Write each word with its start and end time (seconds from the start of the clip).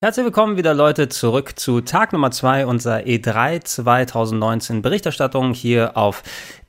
Herzlich 0.00 0.26
willkommen 0.26 0.56
wieder 0.56 0.74
Leute 0.74 1.08
zurück 1.08 1.58
zu 1.58 1.80
Tag 1.80 2.12
Nummer 2.12 2.30
2 2.30 2.66
unserer 2.66 2.98
E3 2.98 3.64
2019 3.64 4.80
Berichterstattung 4.80 5.54
hier 5.54 5.96
auf 5.96 6.22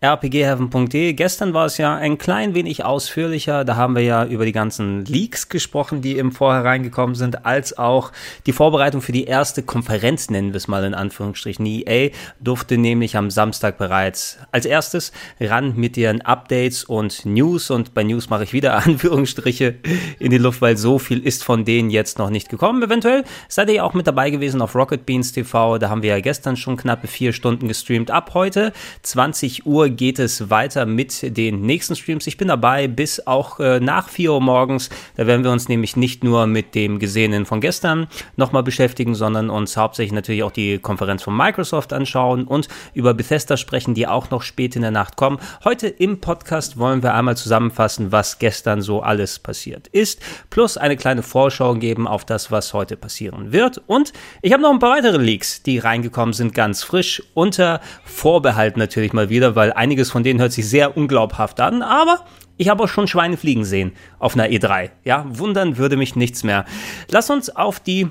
rpgheaven.de. 0.04 1.13
Gestern 1.13 1.54
war 1.54 1.68
es 1.68 1.77
ja 1.77 1.95
ein 1.95 2.18
klein 2.18 2.55
wenig 2.55 2.84
ausführlicher. 2.84 3.66
Da 3.66 3.76
haben 3.76 3.95
wir 3.95 4.02
ja 4.02 4.26
über 4.26 4.45
die 4.45 4.52
ganzen 4.52 5.05
Leaks 5.05 5.48
gesprochen, 5.48 6.02
die 6.02 6.18
im 6.18 6.31
Vorhinein 6.31 6.81
gekommen 6.81 7.13
sind, 7.13 7.45
als 7.45 7.77
auch 7.77 8.12
die 8.48 8.52
Vorbereitung 8.52 9.02
für 9.02 9.12
die 9.12 9.26
erste 9.26 9.61
Konferenz, 9.61 10.31
nennen 10.31 10.53
wir 10.53 10.58
es 10.58 10.67
mal 10.67 10.84
in 10.84 10.95
Anführungsstrichen. 10.95 11.67
EA 11.67 12.09
durfte 12.39 12.80
nämlich 12.80 13.16
am 13.16 13.30
Samstag 13.30 13.77
bereits 13.77 14.39
als 14.52 14.66
erstes 14.66 15.11
ran 15.39 15.75
mit 15.75 15.98
ihren 15.98 16.22
Updates 16.22 16.84
und 16.84 17.27
News. 17.27 17.70
Und 17.70 17.94
bei 17.94 18.03
News 18.03 18.31
mache 18.31 18.45
ich 18.45 18.53
wieder 18.53 18.75
Anführungsstriche 18.88 19.75
in 20.17 20.31
die 20.31 20.39
Luft, 20.39 20.64
weil 20.64 20.77
so 20.77 20.98
viel 20.98 21.20
ist 21.20 21.44
von 21.44 21.64
denen 21.64 21.91
jetzt 21.91 22.17
noch 22.17 22.31
nicht 22.31 22.50
gekommen. 22.50 22.81
Eventuell 22.81 23.19
seid 23.48 23.70
ihr 23.70 23.86
auch 23.86 23.94
mit 23.94 24.08
dabei 24.08 24.30
gewesen 24.30 24.62
auf 24.62 24.76
Rocket 24.76 25.05
Beans 25.05 25.32
TV. 25.32 25.78
Da 25.78 25.90
haben 25.90 26.04
wir 26.04 26.09
ja 26.09 26.20
gestern 26.20 26.58
schon 26.58 26.78
knappe 26.78 27.08
vier 27.08 27.34
Stunden 27.34 27.68
gestreamt. 27.68 28.12
Ab 28.12 28.32
heute 28.34 28.73
20 29.04 29.66
Uhr 29.66 29.90
geht 29.90 30.20
es 30.20 30.50
weiter 30.50 30.86
mit 30.86 31.38
den 31.38 31.62
nächsten 31.62 31.95
Streams. 31.95 32.28
Ich 32.28 32.38
bin 32.38 32.48
dabei 32.48 32.88
bis 32.88 33.26
auch 33.28 33.59
äh, 33.59 33.80
nach 33.80 34.09
4 34.09 34.34
Uhr 34.34 34.42
morgens. 34.42 34.90
Da 35.16 35.28
werden 35.28 35.44
wir 35.44 35.52
uns 35.52 35.70
nämlich 35.70 35.95
nicht 35.95 36.23
nur 36.23 36.48
mit 36.48 36.76
dem 36.76 37.00
Gesehenen 37.00 37.45
von 37.45 37.62
gestern 37.62 38.08
nochmal 38.36 38.64
beschäftigen, 38.64 39.16
sondern 39.16 39.50
uns 39.50 39.78
hauptsächlich 39.78 40.14
natürlich 40.14 40.44
auch 40.44 40.52
die 40.52 40.80
Konferenz 40.80 41.23
von 41.23 41.36
Microsoft 41.36 41.94
anschauen 41.94 42.45
und 42.45 42.67
über 42.94 43.14
Bethesda 43.14 43.58
sprechen, 43.58 43.94
die 43.94 44.08
auch 44.08 44.30
noch 44.30 44.42
spät 44.42 44.76
in 44.76 44.81
der 44.81 44.92
Nacht 44.92 45.16
kommen. 45.16 45.39
Heute 45.64 45.88
im 45.88 46.22
Podcast 46.22 46.78
wollen 46.78 47.04
wir 47.04 47.14
einmal 47.14 47.38
zusammenfassen, 47.38 48.11
was 48.11 48.39
gestern 48.39 48.81
so 48.81 49.02
alles 49.02 49.39
passiert 49.39 49.88
ist, 49.88 50.22
plus 50.50 50.78
eine 50.78 50.98
kleine 50.98 51.23
Vorschau 51.23 51.76
geben 51.76 52.08
auf 52.08 52.26
das, 52.26 52.52
was 52.52 52.73
heute 52.73 52.98
passieren 53.09 53.52
wird. 53.52 53.81
Und 53.88 54.13
ich 54.43 54.53
habe 54.53 54.61
noch 54.61 54.71
ein 54.71 54.77
paar 54.77 54.97
weitere 54.97 55.17
Leaks, 55.17 55.63
die 55.63 55.79
reingekommen 55.79 56.33
sind, 56.33 56.53
ganz 56.53 56.83
frisch, 56.83 57.23
unter 57.33 57.81
Vorbehalt 58.05 58.77
natürlich 58.77 59.13
mal 59.13 59.29
wieder, 59.29 59.55
weil 59.55 59.73
einiges 59.73 60.11
von 60.11 60.21
denen 60.21 60.39
hört 60.39 60.52
sich 60.52 60.69
sehr 60.69 60.95
unglaubhaft 60.95 61.59
an, 61.59 61.81
aber 61.81 62.23
ich 62.57 62.69
habe 62.69 62.83
auch 62.83 62.87
schon 62.87 63.07
Schweine 63.07 63.35
fliegen 63.35 63.65
sehen 63.65 63.93
auf 64.19 64.35
einer 64.35 64.47
E3. 64.47 64.91
Ja, 65.05 65.25
wundern 65.27 65.77
würde 65.77 65.97
mich 65.97 66.15
nichts 66.15 66.43
mehr. 66.43 66.65
Lass 67.09 67.31
uns 67.31 67.49
auf 67.55 67.80
die 67.80 68.09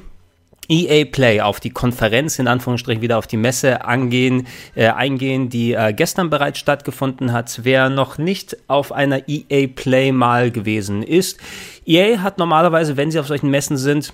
EA 0.68 1.04
Play 1.06 1.40
auf 1.40 1.60
die 1.60 1.70
Konferenz, 1.70 2.38
in 2.38 2.48
Anführungsstrichen 2.48 3.00
wieder 3.00 3.18
auf 3.18 3.26
die 3.26 3.36
Messe 3.36 3.84
angehen, 3.84 4.46
äh, 4.74 4.88
eingehen, 4.88 5.48
die 5.48 5.72
äh, 5.72 5.92
gestern 5.94 6.28
bereits 6.28 6.58
stattgefunden 6.58 7.32
hat. 7.32 7.60
Wer 7.62 7.88
noch 7.88 8.18
nicht 8.18 8.56
auf 8.66 8.92
einer 8.92 9.28
EA 9.28 9.68
Play 9.74 10.12
mal 10.12 10.50
gewesen 10.50 11.02
ist, 11.02 11.38
EA 11.86 12.20
hat 12.20 12.38
normalerweise, 12.38 12.96
wenn 12.96 13.10
sie 13.10 13.18
auf 13.18 13.26
solchen 13.26 13.50
Messen 13.50 13.78
sind, 13.78 14.12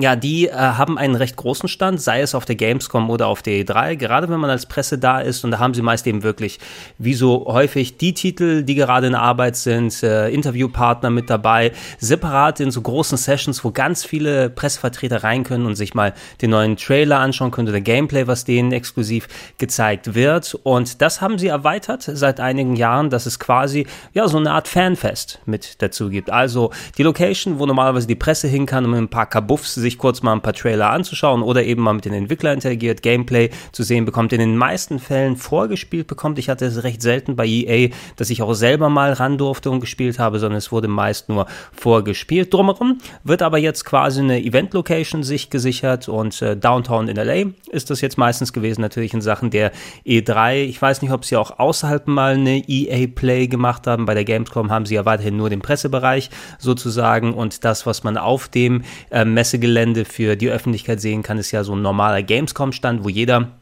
ja, 0.00 0.16
die 0.16 0.48
äh, 0.48 0.52
haben 0.52 0.98
einen 0.98 1.14
recht 1.14 1.36
großen 1.36 1.68
Stand, 1.68 2.00
sei 2.00 2.20
es 2.20 2.34
auf 2.34 2.44
der 2.44 2.56
Gamescom 2.56 3.10
oder 3.10 3.26
auf 3.26 3.42
der 3.42 3.64
E3, 3.64 3.96
gerade 3.96 4.28
wenn 4.28 4.40
man 4.40 4.50
als 4.50 4.66
Presse 4.66 4.98
da 4.98 5.20
ist 5.20 5.44
und 5.44 5.52
da 5.52 5.58
haben 5.58 5.74
sie 5.74 5.82
meist 5.82 6.06
eben 6.06 6.22
wirklich, 6.22 6.58
wie 6.98 7.14
so 7.14 7.46
häufig, 7.46 7.96
die 7.96 8.14
Titel, 8.14 8.62
die 8.62 8.74
gerade 8.74 9.06
in 9.06 9.14
Arbeit 9.14 9.56
sind, 9.56 10.02
äh, 10.02 10.28
Interviewpartner 10.28 11.10
mit 11.10 11.30
dabei, 11.30 11.72
separat 11.98 12.60
in 12.60 12.70
so 12.70 12.82
großen 12.82 13.16
Sessions, 13.16 13.64
wo 13.64 13.70
ganz 13.70 14.04
viele 14.04 14.50
Pressevertreter 14.50 15.24
rein 15.24 15.44
können 15.44 15.66
und 15.66 15.74
sich 15.74 15.94
mal 15.94 16.14
den 16.42 16.50
neuen 16.50 16.76
Trailer 16.76 17.18
anschauen 17.20 17.50
können 17.50 17.68
oder 17.68 17.80
Gameplay, 17.80 18.26
was 18.26 18.44
denen 18.44 18.72
exklusiv 18.72 19.28
gezeigt 19.58 20.14
wird 20.14 20.54
und 20.62 21.00
das 21.00 21.20
haben 21.20 21.38
sie 21.38 21.48
erweitert 21.48 22.02
seit 22.02 22.40
einigen 22.40 22.76
Jahren, 22.76 23.08
dass 23.10 23.26
es 23.26 23.38
quasi, 23.38 23.86
ja, 24.12 24.28
so 24.28 24.36
eine 24.36 24.52
Art 24.52 24.68
Fanfest 24.68 25.40
mit 25.46 25.80
dazu 25.80 26.10
gibt. 26.10 26.30
Also 26.30 26.70
die 26.98 27.02
Location, 27.02 27.58
wo 27.58 27.66
normalerweise 27.66 28.06
die 28.06 28.14
Presse 28.14 28.48
hin 28.48 28.66
kann, 28.66 28.84
um 28.84 28.94
ein 28.94 29.08
paar 29.08 29.26
Kabuffs 29.26 29.74
sich 29.74 29.87
kurz 29.96 30.22
mal 30.22 30.32
ein 30.32 30.42
paar 30.42 30.52
Trailer 30.52 30.90
anzuschauen 30.90 31.42
oder 31.42 31.64
eben 31.64 31.82
mal 31.82 31.94
mit 31.94 32.04
den 32.04 32.12
Entwicklern 32.12 32.54
interagiert, 32.54 33.00
Gameplay 33.02 33.50
zu 33.72 33.82
sehen 33.82 34.04
bekommt, 34.04 34.34
in 34.34 34.40
den 34.40 34.56
meisten 34.56 34.98
Fällen 34.98 35.36
vorgespielt 35.36 36.06
bekommt. 36.06 36.38
Ich 36.38 36.50
hatte 36.50 36.66
es 36.66 36.82
recht 36.82 37.00
selten 37.00 37.36
bei 37.36 37.46
EA, 37.46 37.90
dass 38.16 38.28
ich 38.28 38.42
auch 38.42 38.52
selber 38.52 38.90
mal 38.90 39.12
ran 39.14 39.38
durfte 39.38 39.70
und 39.70 39.80
gespielt 39.80 40.18
habe, 40.18 40.38
sondern 40.38 40.58
es 40.58 40.70
wurde 40.72 40.88
meist 40.88 41.28
nur 41.28 41.46
vorgespielt. 41.72 42.52
Drumherum 42.52 42.98
wird 43.24 43.40
aber 43.42 43.58
jetzt 43.58 43.84
quasi 43.84 44.20
eine 44.20 44.42
Event-Location 44.42 45.22
sich 45.22 45.48
gesichert 45.48 46.08
und 46.08 46.42
äh, 46.42 46.56
Downtown 46.56 47.08
in 47.08 47.16
LA 47.16 47.50
ist 47.70 47.90
das 47.90 48.00
jetzt 48.00 48.18
meistens 48.18 48.52
gewesen, 48.52 48.80
natürlich 48.80 49.14
in 49.14 49.20
Sachen 49.20 49.50
der 49.50 49.72
E3. 50.04 50.64
Ich 50.64 50.80
weiß 50.80 51.02
nicht, 51.02 51.12
ob 51.12 51.24
sie 51.24 51.36
auch 51.36 51.58
außerhalb 51.58 52.08
mal 52.08 52.34
eine 52.34 52.62
EA 52.68 53.06
Play 53.06 53.46
gemacht 53.46 53.86
haben. 53.86 54.06
Bei 54.06 54.14
der 54.14 54.24
Gamescom 54.24 54.70
haben 54.70 54.86
sie 54.86 54.96
ja 54.96 55.04
weiterhin 55.04 55.36
nur 55.36 55.50
den 55.50 55.60
Pressebereich 55.60 56.30
sozusagen 56.58 57.34
und 57.34 57.64
das, 57.64 57.86
was 57.86 58.04
man 58.04 58.16
auf 58.16 58.48
dem 58.48 58.82
äh, 59.10 59.24
Messegelände 59.24 59.77
Gelände 59.78 60.04
für 60.04 60.34
die 60.34 60.50
Öffentlichkeit 60.50 61.00
sehen 61.00 61.22
kann, 61.22 61.38
ist 61.38 61.52
ja 61.52 61.62
so 61.62 61.76
ein 61.76 61.82
normaler 61.82 62.24
Gamescom-Stand, 62.24 63.04
wo 63.04 63.08
jeder 63.08 63.52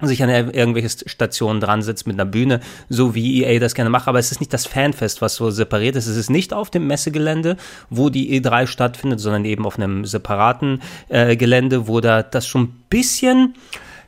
sich 0.00 0.22
an 0.22 0.30
irgendwelche 0.30 0.88
Stationen 1.06 1.60
dran 1.60 1.82
sitzt 1.82 2.06
mit 2.06 2.16
einer 2.16 2.24
Bühne, 2.24 2.60
so 2.88 3.14
wie 3.14 3.42
EA 3.42 3.58
das 3.58 3.74
gerne 3.74 3.90
macht. 3.90 4.08
Aber 4.08 4.18
es 4.18 4.32
ist 4.32 4.40
nicht 4.40 4.54
das 4.54 4.66
Fanfest, 4.66 5.20
was 5.20 5.34
so 5.36 5.50
separiert 5.50 5.96
ist. 5.96 6.06
Es 6.06 6.16
ist 6.16 6.30
nicht 6.30 6.54
auf 6.54 6.70
dem 6.70 6.86
Messegelände, 6.86 7.58
wo 7.90 8.08
die 8.08 8.40
E3 8.40 8.66
stattfindet, 8.66 9.20
sondern 9.20 9.44
eben 9.44 9.66
auf 9.66 9.78
einem 9.78 10.06
separaten 10.06 10.80
äh, 11.08 11.36
Gelände, 11.36 11.88
wo 11.88 12.00
da 12.00 12.22
das 12.22 12.46
schon 12.46 12.62
ein 12.62 12.84
bisschen 12.88 13.54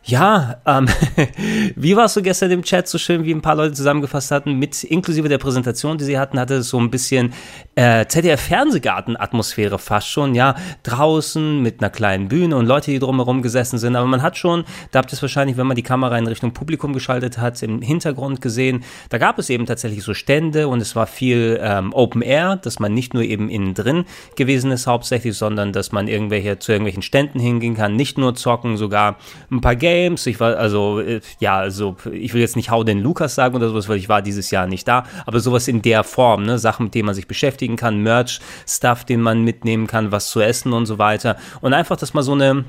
ja, 0.05 0.57
ähm, 0.67 0.89
wie 1.77 1.97
warst 1.97 2.17
du 2.17 2.23
gestern 2.23 2.51
im 2.51 2.63
Chat 2.63 2.89
so 2.89 2.99
schön, 2.99 3.25
wie 3.25 3.33
ein 3.33 3.43
paar 3.43 3.57
Leute 3.57 3.75
zusammengefasst 3.75 4.31
hatten, 4.31 4.55
mit 4.55 4.85
inklusive 4.85 5.29
der 5.29 5.39
Präsentation, 5.39 5.99
die 5.99 6.05
sie 6.05 6.19
hatten, 6.19 6.39
hatte 6.39 6.57
es 6.57 6.69
so 6.69 6.79
ein 6.79 6.91
bisschen 6.91 7.35
äh, 7.75 8.07
ZDF-Fernsehgarten-Atmosphäre 8.07 9.79
fast 9.79 10.09
schon, 10.09 10.35
ja, 10.35 10.55
draußen 10.83 11.61
mit 11.61 11.81
einer 11.81 11.91
kleinen 11.91 12.29
Bühne 12.29 12.57
und 12.57 12.67
Leute, 12.67 12.91
die 12.91 12.99
drumherum 12.99 13.43
gesessen 13.43 13.79
sind. 13.79 13.97
Aber 13.97 14.07
man 14.07 14.23
hat 14.23 14.39
schon, 14.39 14.65
da 14.93 15.01
habt 15.01 15.11
ihr 15.13 15.15
es 15.15 15.23
wahrscheinlich, 15.23 15.57
wenn 15.57 15.67
man 15.67 15.77
die 15.77 15.83
Kamera 15.83 16.17
in 16.17 16.27
Richtung 16.27 16.53
Publikum 16.53 16.93
geschaltet 16.93 17.39
hat, 17.39 17.63
im 17.63 17.83
Hintergrund 17.83 18.41
gesehen, 18.41 18.85
da 19.11 19.19
gab 19.19 19.39
es 19.39 19.51
eben 19.51 19.67
tatsächlich 19.67 20.03
so 20.03 20.15
Stände 20.15 20.69
und 20.69 20.81
es 20.81 20.97
war 20.97 21.07
viel 21.07 21.59
ähm, 21.63 21.93
Open 21.93 22.23
Air, 22.23 22.57
dass 22.57 22.79
man 22.79 22.95
nicht 22.95 23.15
nur 23.15 23.25
eben 23.25 23.51
innen 23.51 23.75
drin 23.75 24.05
gewesen 24.37 24.71
ist 24.71 24.87
hauptsächlich, 24.87 25.37
sondern 25.37 25.73
dass 25.73 25.93
man 25.93 26.09
irgendwelche 26.09 26.59
zu 26.59 26.73
irgendwelchen 26.73 27.03
Ständen 27.03 27.41
hingehen 27.41 27.75
kann, 27.75 27.95
nicht 27.95 28.17
nur 28.17 28.35
zocken, 28.35 28.77
sogar 28.77 29.17
ein 29.51 29.61
paar 29.61 29.77
Games 29.77 29.88
Games. 29.89 30.27
Ich 30.27 30.39
war, 30.41 30.57
also, 30.57 31.01
äh, 31.01 31.21
ja, 31.41 31.59
also, 31.59 31.97
ich 32.13 32.35
will 32.35 32.41
jetzt 32.41 32.57
nicht 32.57 32.71
Hau 32.71 32.85
den 32.85 33.01
Lukas 33.01 33.35
sagen 33.35 33.57
oder 33.57 33.69
sowas, 33.69 33.89
weil 33.89 33.97
ich 33.97 34.09
war 34.09 34.23
dieses 34.23 34.51
Jahr 34.51 34.67
nicht 34.67 34.87
da, 34.87 35.05
aber 35.27 35.41
sowas 35.41 35.69
in 35.69 35.83
der 35.83 36.05
Form, 36.05 36.45
ne, 36.45 36.59
Sachen, 36.59 36.85
mit 36.85 36.95
denen 36.95 37.07
man 37.07 37.15
sich 37.15 37.27
beschäftigen 37.27 37.77
kann, 37.77 38.03
Merch, 38.03 38.41
Stuff, 38.67 39.05
den 39.05 39.21
man 39.21 39.43
mitnehmen 39.43 39.87
kann, 39.87 40.13
was 40.13 40.31
zu 40.31 40.41
essen 40.41 40.73
und 40.73 40.87
so 40.87 40.99
weiter. 40.99 41.37
Und 41.61 41.75
einfach, 41.75 41.97
dass 41.97 42.15
man 42.15 42.23
so 42.23 42.33
eine, 42.33 42.65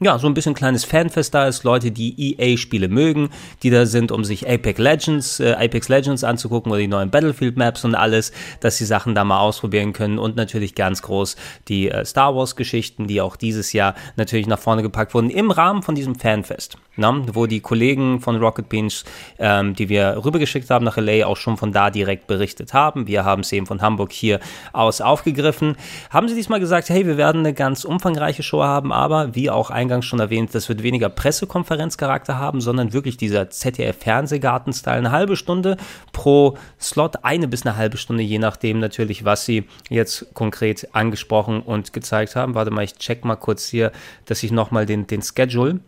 ja, 0.00 0.18
so 0.18 0.26
ein 0.26 0.34
bisschen 0.34 0.54
kleines 0.54 0.84
Fanfest 0.84 1.32
da 1.34 1.46
ist, 1.46 1.62
Leute, 1.62 1.92
die 1.92 2.36
EA-Spiele 2.36 2.88
mögen, 2.88 3.30
die 3.62 3.70
da 3.70 3.86
sind, 3.86 4.10
um 4.10 4.24
sich 4.24 4.48
Apex 4.48 4.78
Legends, 4.80 5.38
äh, 5.38 5.52
Apex 5.52 5.88
Legends 5.88 6.24
anzugucken 6.24 6.72
oder 6.72 6.80
die 6.80 6.88
neuen 6.88 7.10
Battlefield-Maps 7.10 7.84
und 7.84 7.94
alles, 7.94 8.32
dass 8.58 8.76
sie 8.76 8.86
Sachen 8.86 9.14
da 9.14 9.22
mal 9.22 9.38
ausprobieren 9.38 9.92
können 9.92 10.18
und 10.18 10.34
natürlich 10.34 10.74
ganz 10.74 11.00
groß 11.02 11.36
die 11.68 11.90
äh, 11.90 12.04
Star 12.04 12.34
Wars-Geschichten, 12.34 13.06
die 13.06 13.20
auch 13.20 13.36
dieses 13.36 13.72
Jahr 13.72 13.94
natürlich 14.16 14.48
nach 14.48 14.58
vorne 14.58 14.82
gepackt 14.82 15.14
wurden, 15.14 15.30
im 15.30 15.52
Rahmen 15.52 15.82
von 15.82 15.94
diesem 15.94 16.16
Fanfest, 16.16 16.76
ne? 16.96 17.22
wo 17.32 17.46
die 17.46 17.60
Kollegen 17.60 18.20
von 18.20 18.36
Rocket 18.36 18.68
Beans, 18.68 19.04
ähm, 19.38 19.76
die 19.76 19.88
wir 19.88 20.22
rübergeschickt 20.24 20.70
haben 20.70 20.84
nach 20.84 20.96
LA, 20.96 21.24
auch 21.24 21.36
schon 21.36 21.56
von 21.56 21.70
da 21.70 21.90
direkt 21.90 22.26
berichtet 22.26 22.74
haben. 22.74 23.06
Wir 23.06 23.24
haben 23.24 23.42
es 23.42 23.52
eben 23.52 23.66
von 23.66 23.80
Hamburg 23.80 24.10
hier 24.10 24.40
aus 24.72 25.00
aufgegriffen. 25.00 25.76
Haben 26.10 26.28
sie 26.28 26.34
diesmal 26.34 26.58
gesagt, 26.58 26.88
hey, 26.88 27.06
wir 27.06 27.16
werden 27.16 27.38
eine 27.38 27.54
ganz 27.54 27.84
umfangreiche 27.84 28.42
Show 28.42 28.64
haben, 28.64 28.92
aber 28.92 29.36
wie 29.36 29.50
auch 29.50 29.70
eingangs 29.70 29.83
eingangs 29.84 30.06
schon 30.06 30.20
erwähnt, 30.20 30.54
das 30.54 30.68
wird 30.68 30.82
weniger 30.82 31.08
Pressekonferenzcharakter 31.08 32.38
haben, 32.38 32.60
sondern 32.60 32.92
wirklich 32.92 33.16
dieser 33.16 33.50
ZDF-Fernsehgarten-Style. 33.50 34.96
Eine 34.96 35.12
halbe 35.12 35.36
Stunde 35.36 35.76
pro 36.12 36.56
Slot, 36.80 37.16
eine 37.22 37.48
bis 37.48 37.64
eine 37.64 37.76
halbe 37.76 37.96
Stunde, 37.96 38.22
je 38.22 38.38
nachdem 38.38 38.80
natürlich, 38.80 39.24
was 39.24 39.44
sie 39.44 39.64
jetzt 39.90 40.32
konkret 40.34 40.88
angesprochen 40.94 41.60
und 41.60 41.92
gezeigt 41.92 42.34
haben. 42.36 42.54
Warte 42.54 42.70
mal, 42.70 42.84
ich 42.84 42.96
check 42.96 43.24
mal 43.24 43.36
kurz 43.36 43.66
hier, 43.66 43.92
dass 44.26 44.42
ich 44.42 44.52
nochmal 44.52 44.86
den, 44.86 45.06
den 45.06 45.22
Schedule 45.22 45.80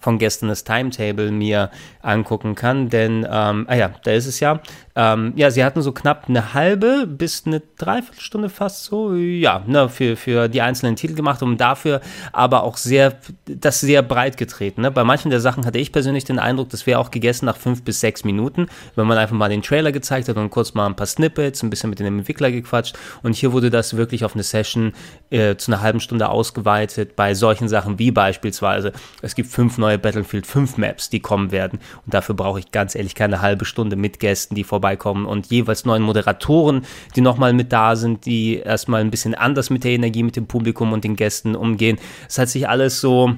von 0.00 0.18
gestern 0.18 0.48
das 0.48 0.64
Timetable 0.64 1.30
mir 1.30 1.70
angucken 2.00 2.54
kann, 2.54 2.88
denn, 2.88 3.26
ähm, 3.30 3.66
ah 3.68 3.74
ja, 3.74 3.90
da 4.02 4.12
ist 4.12 4.26
es 4.26 4.40
ja. 4.40 4.60
Ähm, 5.00 5.32
ja, 5.34 5.50
sie 5.50 5.64
hatten 5.64 5.80
so 5.80 5.92
knapp 5.92 6.26
eine 6.28 6.52
halbe 6.52 7.06
bis 7.06 7.44
eine 7.46 7.62
Dreiviertelstunde 7.78 8.50
fast 8.50 8.84
so, 8.84 9.14
ja, 9.14 9.62
ne, 9.66 9.88
für, 9.88 10.14
für 10.14 10.46
die 10.46 10.60
einzelnen 10.60 10.94
Titel 10.94 11.14
gemacht 11.14 11.42
und 11.42 11.58
dafür 11.58 12.02
aber 12.34 12.64
auch 12.64 12.76
sehr, 12.76 13.14
das 13.46 13.80
sehr 13.80 14.02
breit 14.02 14.36
getreten. 14.36 14.82
Ne? 14.82 14.90
Bei 14.90 15.02
manchen 15.02 15.30
der 15.30 15.40
Sachen 15.40 15.64
hatte 15.64 15.78
ich 15.78 15.90
persönlich 15.92 16.24
den 16.24 16.38
Eindruck, 16.38 16.68
das 16.68 16.86
wäre 16.86 16.98
auch 16.98 17.10
gegessen 17.10 17.46
nach 17.46 17.56
fünf 17.56 17.82
bis 17.82 18.00
sechs 18.00 18.24
Minuten, 18.24 18.66
wenn 18.94 19.06
man 19.06 19.16
einfach 19.16 19.34
mal 19.34 19.48
den 19.48 19.62
Trailer 19.62 19.90
gezeigt 19.90 20.28
hat 20.28 20.36
und 20.36 20.50
kurz 20.50 20.74
mal 20.74 20.84
ein 20.84 20.96
paar 20.96 21.06
Snippets, 21.06 21.62
ein 21.62 21.70
bisschen 21.70 21.88
mit 21.88 21.98
dem 21.98 22.18
Entwickler 22.18 22.50
gequatscht 22.50 22.94
und 23.22 23.34
hier 23.34 23.54
wurde 23.54 23.70
das 23.70 23.96
wirklich 23.96 24.26
auf 24.26 24.34
eine 24.34 24.42
Session 24.42 24.92
äh, 25.30 25.56
zu 25.56 25.72
einer 25.72 25.80
halben 25.80 26.00
Stunde 26.00 26.28
ausgeweitet 26.28 27.16
bei 27.16 27.32
solchen 27.32 27.70
Sachen 27.70 27.98
wie 27.98 28.10
beispielsweise, 28.10 28.92
es 29.22 29.34
gibt 29.34 29.48
fünf 29.48 29.78
neue 29.78 29.96
Battlefield 29.96 30.46
5 30.46 30.76
Maps, 30.76 31.08
die 31.08 31.20
kommen 31.20 31.52
werden 31.52 31.78
und 32.04 32.12
dafür 32.12 32.34
brauche 32.34 32.58
ich 32.58 32.70
ganz 32.70 32.94
ehrlich 32.94 33.14
keine 33.14 33.40
halbe 33.40 33.64
Stunde 33.64 33.96
mit 33.96 34.20
Gästen, 34.20 34.54
die 34.54 34.64
vorbeikommen 34.90 35.26
und 35.26 35.46
jeweils 35.46 35.84
neuen 35.84 36.02
Moderatoren, 36.02 36.84
die 37.14 37.20
nochmal 37.20 37.52
mit 37.52 37.72
da 37.72 37.96
sind, 37.96 38.26
die 38.26 38.56
erstmal 38.56 39.00
ein 39.00 39.10
bisschen 39.10 39.34
anders 39.34 39.70
mit 39.70 39.84
der 39.84 39.92
Energie, 39.92 40.22
mit 40.22 40.36
dem 40.36 40.46
Publikum 40.46 40.92
und 40.92 41.04
den 41.04 41.16
Gästen 41.16 41.54
umgehen. 41.54 41.98
Es 42.28 42.38
hat 42.38 42.48
sich 42.48 42.68
alles 42.68 43.00
so, 43.00 43.34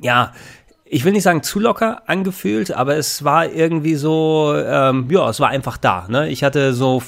ja, 0.00 0.32
ich 0.84 1.04
will 1.04 1.12
nicht 1.12 1.22
sagen 1.22 1.42
zu 1.42 1.58
locker 1.58 2.02
angefühlt, 2.06 2.70
aber 2.70 2.96
es 2.96 3.24
war 3.24 3.50
irgendwie 3.50 3.94
so, 3.94 4.54
ähm, 4.56 5.08
ja, 5.10 5.28
es 5.28 5.40
war 5.40 5.48
einfach 5.48 5.78
da. 5.78 6.06
Ne? 6.08 6.28
Ich 6.28 6.44
hatte 6.44 6.74
so 6.74 7.02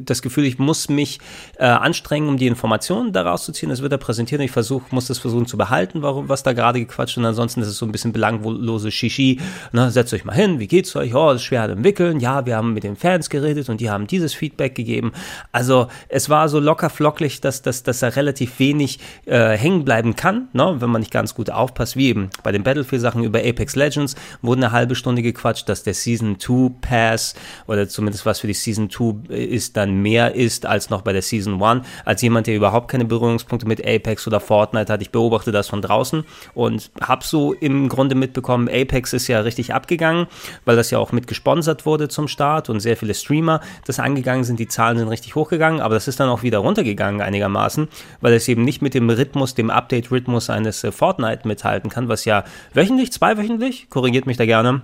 das 0.00 0.22
Gefühl, 0.22 0.44
ich 0.44 0.58
muss 0.58 0.88
mich 0.88 1.20
äh, 1.58 1.64
anstrengen, 1.64 2.28
um 2.28 2.36
die 2.36 2.46
Informationen 2.46 3.12
daraus 3.12 3.44
zu 3.44 3.52
ziehen. 3.52 3.70
Es 3.70 3.82
wird 3.82 3.92
da 3.92 3.96
präsentiert 3.96 4.40
und 4.40 4.44
ich 4.46 4.50
versuche, 4.50 4.84
muss 4.90 5.06
das 5.06 5.18
versuchen 5.18 5.46
zu 5.46 5.56
behalten, 5.56 6.02
warum, 6.02 6.28
was 6.28 6.42
da 6.42 6.52
gerade 6.52 6.80
gequatscht 6.80 7.18
und 7.18 7.24
ansonsten 7.24 7.60
ist 7.60 7.68
es 7.68 7.78
so 7.78 7.86
ein 7.86 7.92
bisschen 7.92 8.12
belanglose 8.12 8.90
Shishi. 8.90 9.40
Ne? 9.72 9.90
Setzt 9.90 10.12
euch 10.14 10.24
mal 10.24 10.34
hin, 10.34 10.58
wie 10.60 10.66
geht's 10.66 10.94
euch? 10.96 11.14
Oh, 11.14 11.32
das 11.32 11.36
ist 11.36 11.44
schwer 11.44 11.66
zu 11.66 11.72
entwickeln. 11.72 12.20
Ja, 12.20 12.46
wir 12.46 12.56
haben 12.56 12.72
mit 12.72 12.84
den 12.84 12.96
Fans 12.96 13.30
geredet 13.30 13.68
und 13.68 13.80
die 13.80 13.90
haben 13.90 14.06
dieses 14.06 14.34
Feedback 14.34 14.74
gegeben. 14.74 15.12
Also 15.52 15.88
es 16.08 16.28
war 16.28 16.48
so 16.48 16.60
locker 16.60 16.90
flocklich, 16.90 17.40
dass, 17.40 17.62
dass, 17.62 17.82
dass 17.82 18.00
da 18.00 18.08
relativ 18.08 18.58
wenig 18.58 18.98
äh, 19.26 19.56
hängen 19.56 19.84
bleiben 19.84 20.16
kann, 20.16 20.48
ne? 20.52 20.76
wenn 20.78 20.90
man 20.90 21.00
nicht 21.00 21.10
ganz 21.10 21.34
gut 21.34 21.50
aufpasst, 21.50 21.96
wie 21.96 22.08
eben 22.08 22.30
bei 22.42 22.52
den 22.52 22.62
Battlefield-Sachen 22.62 23.24
über 23.24 23.40
Apex 23.40 23.76
Legends 23.76 24.14
wurden 24.42 24.64
eine 24.64 24.72
halbe 24.72 24.94
Stunde 24.94 25.22
gequatscht, 25.22 25.68
dass 25.68 25.82
der 25.82 25.94
Season 25.94 26.38
2 26.38 26.70
Pass 26.80 27.34
oder 27.66 27.88
zumindest 27.88 28.26
was 28.26 28.40
für 28.40 28.46
die 28.46 28.54
Season 28.54 28.90
2 28.90 29.34
ist, 29.34 29.63
dann 29.72 30.02
mehr 30.02 30.34
ist 30.34 30.66
als 30.66 30.90
noch 30.90 31.02
bei 31.02 31.12
der 31.12 31.22
Season 31.22 31.62
1. 31.62 31.86
Als 32.04 32.22
jemand, 32.22 32.46
der 32.46 32.56
überhaupt 32.56 32.88
keine 32.88 33.04
Berührungspunkte 33.04 33.66
mit 33.66 33.86
Apex 33.86 34.26
oder 34.26 34.40
Fortnite 34.40 34.92
hat, 34.92 35.02
ich 35.02 35.10
beobachte 35.10 35.52
das 35.52 35.68
von 35.68 35.82
draußen 35.82 36.24
und 36.54 36.90
habe 37.00 37.24
so 37.24 37.52
im 37.52 37.88
Grunde 37.88 38.14
mitbekommen, 38.14 38.68
Apex 38.68 39.12
ist 39.12 39.28
ja 39.28 39.40
richtig 39.40 39.74
abgegangen, 39.74 40.26
weil 40.64 40.76
das 40.76 40.90
ja 40.90 40.98
auch 40.98 41.12
mit 41.12 41.26
gesponsert 41.26 41.86
wurde 41.86 42.08
zum 42.08 42.28
Start 42.28 42.68
und 42.68 42.80
sehr 42.80 42.96
viele 42.96 43.14
Streamer 43.14 43.60
das 43.86 43.98
angegangen 43.98 44.44
sind. 44.44 44.60
Die 44.60 44.68
Zahlen 44.68 44.98
sind 44.98 45.08
richtig 45.08 45.34
hochgegangen, 45.34 45.80
aber 45.80 45.94
das 45.94 46.08
ist 46.08 46.20
dann 46.20 46.28
auch 46.28 46.42
wieder 46.42 46.58
runtergegangen 46.58 47.20
einigermaßen, 47.20 47.88
weil 48.20 48.32
es 48.34 48.48
eben 48.48 48.64
nicht 48.64 48.82
mit 48.82 48.94
dem 48.94 49.08
Rhythmus, 49.08 49.54
dem 49.54 49.70
Update-Rhythmus 49.70 50.50
eines 50.50 50.84
äh, 50.84 50.92
Fortnite 50.92 51.46
mithalten 51.46 51.90
kann, 51.90 52.08
was 52.08 52.24
ja 52.24 52.44
wöchentlich, 52.72 53.12
zweiwöchentlich, 53.12 53.88
korrigiert 53.90 54.26
mich 54.26 54.36
da 54.36 54.46
gerne, 54.46 54.82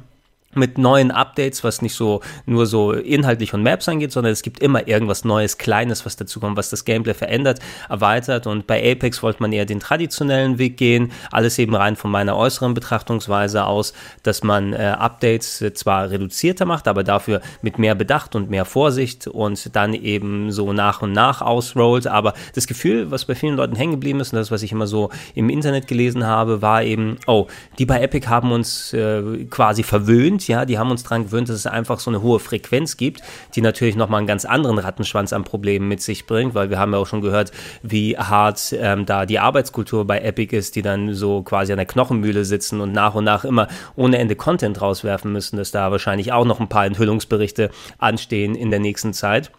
mit 0.54 0.78
neuen 0.78 1.12
Updates, 1.12 1.62
was 1.62 1.80
nicht 1.80 1.94
so 1.94 2.20
nur 2.44 2.66
so 2.66 2.92
inhaltlich 2.92 3.54
und 3.54 3.62
Maps 3.62 3.88
angeht, 3.88 4.10
sondern 4.10 4.32
es 4.32 4.42
gibt 4.42 4.60
immer 4.60 4.88
irgendwas 4.88 5.24
Neues, 5.24 5.58
Kleines, 5.58 6.04
was 6.04 6.16
dazu 6.16 6.40
kommt, 6.40 6.56
was 6.56 6.70
das 6.70 6.84
Gameplay 6.84 7.14
verändert, 7.14 7.60
erweitert. 7.88 8.48
Und 8.48 8.66
bei 8.66 8.92
Apex 8.92 9.22
wollte 9.22 9.42
man 9.42 9.52
eher 9.52 9.64
den 9.64 9.78
traditionellen 9.78 10.58
Weg 10.58 10.76
gehen, 10.76 11.12
alles 11.30 11.58
eben 11.58 11.74
rein 11.74 11.94
von 11.94 12.10
meiner 12.10 12.36
äußeren 12.36 12.74
Betrachtungsweise 12.74 13.64
aus, 13.64 13.92
dass 14.24 14.42
man 14.42 14.72
äh, 14.72 14.96
Updates 14.98 15.64
zwar 15.74 16.10
reduzierter 16.10 16.64
macht, 16.64 16.88
aber 16.88 17.04
dafür 17.04 17.40
mit 17.62 17.78
mehr 17.78 17.94
Bedacht 17.94 18.34
und 18.34 18.50
mehr 18.50 18.64
Vorsicht 18.64 19.28
und 19.28 19.76
dann 19.76 19.94
eben 19.94 20.50
so 20.50 20.72
nach 20.72 21.00
und 21.02 21.12
nach 21.12 21.42
ausrollt. 21.42 22.08
Aber 22.08 22.34
das 22.56 22.66
Gefühl, 22.66 23.12
was 23.12 23.24
bei 23.24 23.36
vielen 23.36 23.56
Leuten 23.56 23.76
hängen 23.76 23.92
geblieben 23.92 24.18
ist 24.18 24.32
und 24.32 24.38
das, 24.38 24.50
was 24.50 24.62
ich 24.62 24.72
immer 24.72 24.88
so 24.88 25.10
im 25.36 25.48
Internet 25.48 25.86
gelesen 25.86 26.26
habe, 26.26 26.60
war 26.60 26.82
eben, 26.82 27.18
oh, 27.28 27.46
die 27.78 27.86
bei 27.86 28.00
Epic 28.00 28.26
haben 28.26 28.50
uns 28.50 28.92
äh, 28.92 29.44
quasi 29.48 29.84
verwöhnt 29.84 30.39
gewöhnt, 30.40 30.48
ja, 30.48 30.64
die 30.64 30.78
haben 30.78 30.90
uns 30.90 31.02
daran 31.02 31.24
gewöhnt, 31.24 31.48
dass 31.48 31.56
es 31.56 31.66
einfach 31.66 32.00
so 32.00 32.10
eine 32.10 32.22
hohe 32.22 32.38
Frequenz 32.38 32.96
gibt, 32.96 33.22
die 33.54 33.60
natürlich 33.60 33.96
nochmal 33.96 34.18
einen 34.18 34.26
ganz 34.26 34.44
anderen 34.44 34.78
Rattenschwanz 34.78 35.32
an 35.32 35.44
Problemen 35.44 35.88
mit 35.88 36.00
sich 36.02 36.26
bringt, 36.26 36.54
weil 36.54 36.70
wir 36.70 36.78
haben 36.78 36.92
ja 36.92 36.98
auch 36.98 37.06
schon 37.06 37.20
gehört, 37.20 37.52
wie 37.82 38.16
hart 38.16 38.74
ähm, 38.78 39.06
da 39.06 39.26
die 39.26 39.38
Arbeitskultur 39.38 40.06
bei 40.06 40.20
Epic 40.20 40.56
ist, 40.56 40.76
die 40.76 40.82
dann 40.82 41.14
so 41.14 41.42
quasi 41.42 41.72
an 41.72 41.78
der 41.78 41.86
Knochenmühle 41.86 42.44
sitzen 42.44 42.80
und 42.80 42.92
nach 42.92 43.14
und 43.14 43.24
nach 43.24 43.44
immer 43.44 43.68
ohne 43.96 44.18
Ende 44.18 44.36
Content 44.36 44.80
rauswerfen 44.80 45.32
müssen, 45.32 45.56
dass 45.56 45.70
da 45.70 45.90
wahrscheinlich 45.90 46.32
auch 46.32 46.44
noch 46.44 46.60
ein 46.60 46.68
paar 46.68 46.86
Enthüllungsberichte 46.86 47.70
anstehen 47.98 48.54
in 48.54 48.70
der 48.70 48.80
nächsten 48.80 49.12
Zeit 49.12 49.50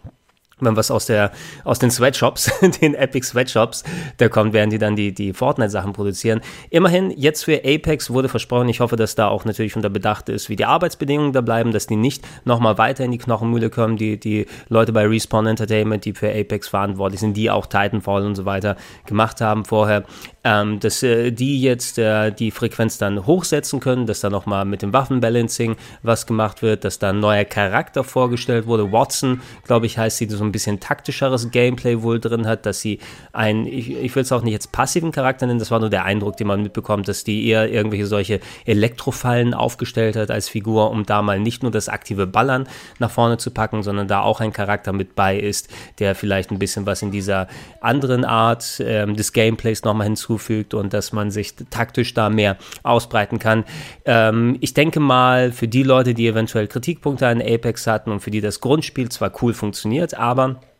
wenn 0.61 0.75
was 0.75 0.91
aus 0.91 1.05
der 1.07 1.31
aus 1.63 1.79
den 1.79 1.91
Sweatshops, 1.91 2.51
den 2.81 2.95
Epic 2.95 3.27
Sweatshops, 3.27 3.83
da 4.17 4.29
kommt, 4.29 4.53
werden 4.53 4.69
die 4.69 4.77
dann 4.77 4.95
die 4.95 5.13
die 5.13 5.33
Fortnite 5.33 5.69
Sachen 5.69 5.93
produzieren. 5.93 6.41
Immerhin 6.69 7.11
jetzt 7.11 7.45
für 7.45 7.61
Apex 7.65 8.09
wurde 8.09 8.29
versprochen, 8.29 8.69
ich 8.69 8.79
hoffe, 8.79 8.95
dass 8.95 9.15
da 9.15 9.27
auch 9.27 9.45
natürlich 9.45 9.75
unter 9.75 9.89
Bedacht 9.89 10.29
ist, 10.29 10.49
wie 10.49 10.55
die 10.55 10.65
Arbeitsbedingungen 10.65 11.33
da 11.33 11.41
bleiben, 11.41 11.71
dass 11.71 11.87
die 11.87 11.95
nicht 11.95 12.23
nochmal 12.45 12.77
weiter 12.77 13.03
in 13.03 13.11
die 13.11 13.17
Knochenmühle 13.17 13.69
kommen, 13.69 13.97
die 13.97 14.19
die 14.19 14.45
Leute 14.69 14.93
bei 14.93 15.05
Respawn 15.05 15.47
Entertainment, 15.47 16.05
die 16.05 16.13
für 16.13 16.29
Apex 16.29 16.67
verantwortlich 16.67 17.19
sind, 17.19 17.35
die 17.35 17.49
auch 17.49 17.65
Titanfall 17.65 18.25
und 18.25 18.35
so 18.35 18.45
weiter 18.45 18.77
gemacht 19.05 19.41
haben 19.41 19.65
vorher 19.65 20.05
ähm, 20.43 20.79
dass 20.79 21.03
äh, 21.03 21.31
die 21.31 21.61
jetzt 21.61 21.97
äh, 21.97 22.31
die 22.31 22.51
Frequenz 22.51 22.97
dann 22.97 23.25
hochsetzen 23.25 23.79
können, 23.79 24.05
dass 24.05 24.21
da 24.21 24.29
nochmal 24.29 24.65
mit 24.65 24.81
dem 24.81 24.93
Waffenbalancing 24.93 25.75
was 26.01 26.25
gemacht 26.25 26.61
wird, 26.61 26.83
dass 26.83 26.99
da 26.99 27.09
ein 27.09 27.19
neuer 27.19 27.45
Charakter 27.45 28.03
vorgestellt 28.03 28.65
wurde. 28.65 28.91
Watson, 28.91 29.41
glaube 29.65 29.85
ich, 29.85 29.97
heißt 29.97 30.17
sie, 30.17 30.29
so 30.29 30.43
ein 30.43 30.50
bisschen 30.51 30.79
taktischeres 30.79 31.51
Gameplay 31.51 32.01
wohl 32.01 32.19
drin 32.19 32.47
hat, 32.47 32.65
dass 32.65 32.81
sie 32.81 32.99
ein, 33.33 33.65
ich, 33.65 33.91
ich 33.91 34.15
will 34.15 34.23
es 34.23 34.31
auch 34.31 34.41
nicht 34.41 34.53
jetzt 34.53 34.71
passiven 34.71 35.11
Charakter 35.11 35.45
nennen, 35.45 35.59
das 35.59 35.71
war 35.71 35.79
nur 35.79 35.89
der 35.89 36.05
Eindruck, 36.05 36.37
den 36.37 36.47
man 36.47 36.63
mitbekommt, 36.63 37.07
dass 37.07 37.23
die 37.23 37.47
eher 37.47 37.71
irgendwelche 37.71 38.07
solche 38.07 38.39
Elektrofallen 38.65 39.53
aufgestellt 39.53 40.15
hat 40.15 40.31
als 40.31 40.49
Figur, 40.49 40.91
um 40.91 41.05
da 41.05 41.21
mal 41.21 41.39
nicht 41.39 41.61
nur 41.61 41.71
das 41.71 41.89
aktive 41.89 42.27
Ballern 42.27 42.67
nach 42.99 43.11
vorne 43.11 43.37
zu 43.37 43.51
packen, 43.51 43.83
sondern 43.83 44.07
da 44.07 44.21
auch 44.21 44.39
ein 44.39 44.53
Charakter 44.53 44.93
mit 44.93 45.15
bei 45.15 45.37
ist, 45.37 45.69
der 45.99 46.15
vielleicht 46.15 46.51
ein 46.51 46.59
bisschen 46.59 46.85
was 46.85 47.01
in 47.01 47.11
dieser 47.11 47.47
anderen 47.79 48.25
Art 48.25 48.81
ähm, 48.83 49.15
des 49.15 49.33
Gameplays 49.33 49.83
nochmal 49.83 50.07
hinzu 50.07 50.21
hinzufügt 50.31 50.73
und 50.73 50.93
dass 50.93 51.11
man 51.13 51.31
sich 51.31 51.55
taktisch 51.69 52.13
da 52.13 52.29
mehr 52.29 52.57
ausbreiten 52.83 53.39
kann. 53.39 53.65
Ähm, 54.05 54.57
ich 54.61 54.73
denke 54.73 54.99
mal, 54.99 55.51
für 55.51 55.67
die 55.67 55.83
Leute, 55.83 56.13
die 56.13 56.27
eventuell 56.27 56.67
Kritikpunkte 56.67 57.27
an 57.27 57.41
Apex 57.41 57.87
hatten 57.87 58.11
und 58.11 58.19
für 58.21 58.31
die 58.31 58.41
das 58.41 58.61
Grundspiel 58.61 59.09
zwar 59.09 59.31
cool 59.41 59.53
funktioniert, 59.53 60.13
aber 60.13 60.40
Bye-bye. 60.41 60.70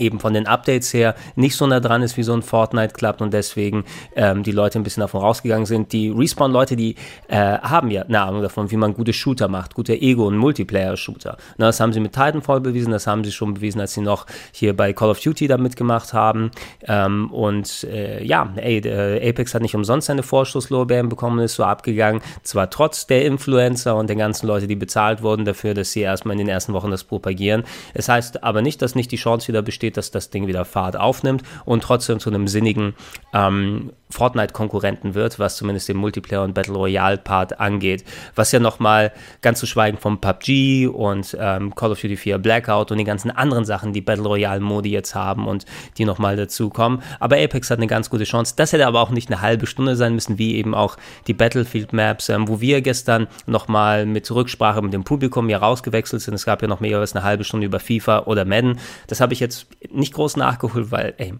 Eben 0.00 0.18
von 0.18 0.34
den 0.34 0.46
Updates 0.46 0.92
her 0.92 1.14
nicht 1.36 1.56
so 1.56 1.66
nah 1.66 1.80
dran 1.80 2.02
ist 2.02 2.16
wie 2.16 2.22
so 2.22 2.32
ein 2.32 2.42
Fortnite 2.42 2.94
klappt 2.94 3.22
und 3.22 3.32
deswegen 3.32 3.84
ähm, 4.16 4.42
die 4.42 4.52
Leute 4.52 4.78
ein 4.78 4.82
bisschen 4.82 5.02
davon 5.02 5.20
rausgegangen 5.20 5.66
sind. 5.66 5.92
Die 5.92 6.10
Respawn-Leute, 6.10 6.76
die 6.76 6.96
äh, 7.28 7.36
haben 7.36 7.90
ja 7.90 8.02
eine 8.02 8.20
Ahnung 8.20 8.42
davon, 8.42 8.70
wie 8.70 8.76
man 8.76 8.94
gute 8.94 9.12
Shooter 9.12 9.48
macht, 9.48 9.74
gute 9.74 9.94
Ego- 9.94 10.26
und 10.26 10.36
Multiplayer-Shooter. 10.36 11.36
Das 11.58 11.80
haben 11.80 11.92
sie 11.92 12.00
mit 12.00 12.12
Titanfall 12.12 12.60
bewiesen, 12.60 12.90
das 12.90 13.06
haben 13.06 13.24
sie 13.24 13.32
schon 13.32 13.54
bewiesen, 13.54 13.80
als 13.80 13.94
sie 13.94 14.00
noch 14.00 14.26
hier 14.52 14.74
bei 14.76 14.92
Call 14.92 15.10
of 15.10 15.20
Duty 15.20 15.46
da 15.46 15.58
mitgemacht 15.58 16.12
haben. 16.12 16.50
Ähm, 16.86 17.30
und 17.30 17.84
äh, 17.84 18.24
ja, 18.24 18.52
ey, 18.56 18.78
äh, 18.78 19.28
Apex 19.28 19.54
hat 19.54 19.62
nicht 19.62 19.74
umsonst 19.74 20.06
seine 20.06 20.22
Vorschusslorbeeren 20.22 21.08
bekommen, 21.08 21.38
ist 21.40 21.54
so 21.54 21.64
abgegangen. 21.64 22.22
Zwar 22.42 22.70
trotz 22.70 23.06
der 23.06 23.26
Influencer 23.26 23.96
und 23.96 24.08
den 24.08 24.18
ganzen 24.18 24.46
Leute, 24.46 24.66
die 24.66 24.76
bezahlt 24.76 25.22
wurden 25.22 25.44
dafür, 25.44 25.74
dass 25.74 25.92
sie 25.92 26.00
erstmal 26.00 26.32
in 26.32 26.38
den 26.38 26.48
ersten 26.48 26.72
Wochen 26.72 26.90
das 26.90 27.04
propagieren. 27.04 27.64
Es 27.94 28.08
heißt 28.08 28.42
aber 28.42 28.62
nicht, 28.62 28.82
dass 28.82 28.94
nicht 28.94 29.12
die 29.12 29.16
Chance 29.16 29.48
wieder 29.48 29.62
besteht, 29.62 29.89
steht, 29.90 29.96
dass 29.96 30.10
das 30.10 30.30
Ding 30.30 30.46
wieder 30.46 30.64
Fahrt 30.64 30.96
aufnimmt 30.96 31.42
und 31.64 31.82
trotzdem 31.82 32.20
zu 32.20 32.30
einem 32.30 32.46
sinnigen 32.48 32.94
ähm, 33.32 33.92
Fortnite-Konkurrenten 34.10 35.14
wird, 35.14 35.38
was 35.38 35.56
zumindest 35.56 35.88
den 35.88 35.96
Multiplayer- 35.96 36.42
und 36.42 36.54
Battle 36.54 36.74
Royale-Part 36.74 37.60
angeht. 37.60 38.04
Was 38.34 38.52
ja 38.52 38.58
nochmal 38.58 39.12
ganz 39.40 39.60
zu 39.60 39.66
schweigen 39.66 39.98
vom 39.98 40.20
PUBG 40.20 40.88
und 40.88 41.36
ähm, 41.38 41.74
Call 41.74 41.92
of 41.92 42.00
Duty 42.00 42.16
4 42.16 42.38
Blackout 42.38 42.90
und 42.90 42.98
die 42.98 43.04
ganzen 43.04 43.30
anderen 43.30 43.64
Sachen, 43.64 43.92
die 43.92 44.00
Battle 44.00 44.24
Royale-Modi 44.24 44.90
jetzt 44.90 45.14
haben 45.14 45.46
und 45.46 45.64
die 45.96 46.04
nochmal 46.04 46.36
dazu 46.36 46.70
kommen. 46.70 47.02
Aber 47.20 47.36
Apex 47.36 47.70
hat 47.70 47.78
eine 47.78 47.86
ganz 47.86 48.10
gute 48.10 48.24
Chance. 48.24 48.54
Das 48.56 48.72
hätte 48.72 48.86
aber 48.86 49.00
auch 49.00 49.10
nicht 49.10 49.30
eine 49.30 49.40
halbe 49.40 49.66
Stunde 49.66 49.96
sein 49.96 50.14
müssen, 50.14 50.38
wie 50.38 50.56
eben 50.56 50.74
auch 50.74 50.96
die 51.26 51.34
Battlefield-Maps, 51.34 52.28
ähm, 52.30 52.48
wo 52.48 52.60
wir 52.60 52.80
gestern 52.82 53.28
nochmal 53.46 54.06
mit 54.06 54.30
Rücksprache 54.30 54.82
mit 54.82 54.92
dem 54.92 55.04
Publikum 55.04 55.46
hier 55.48 55.58
rausgewechselt 55.58 56.22
sind. 56.22 56.34
Es 56.34 56.44
gab 56.44 56.62
ja 56.62 56.68
noch 56.68 56.80
mehr 56.80 56.98
als 56.98 57.14
eine 57.14 57.24
halbe 57.24 57.44
Stunde 57.44 57.66
über 57.66 57.78
FIFA 57.78 58.20
oder 58.26 58.44
Madden. 58.44 58.78
Das 59.06 59.20
habe 59.20 59.32
ich 59.32 59.40
jetzt 59.40 59.66
nicht 59.88 60.14
groß 60.14 60.36
nachgeholt, 60.36 60.90
weil, 60.90 61.14
ey, 61.18 61.34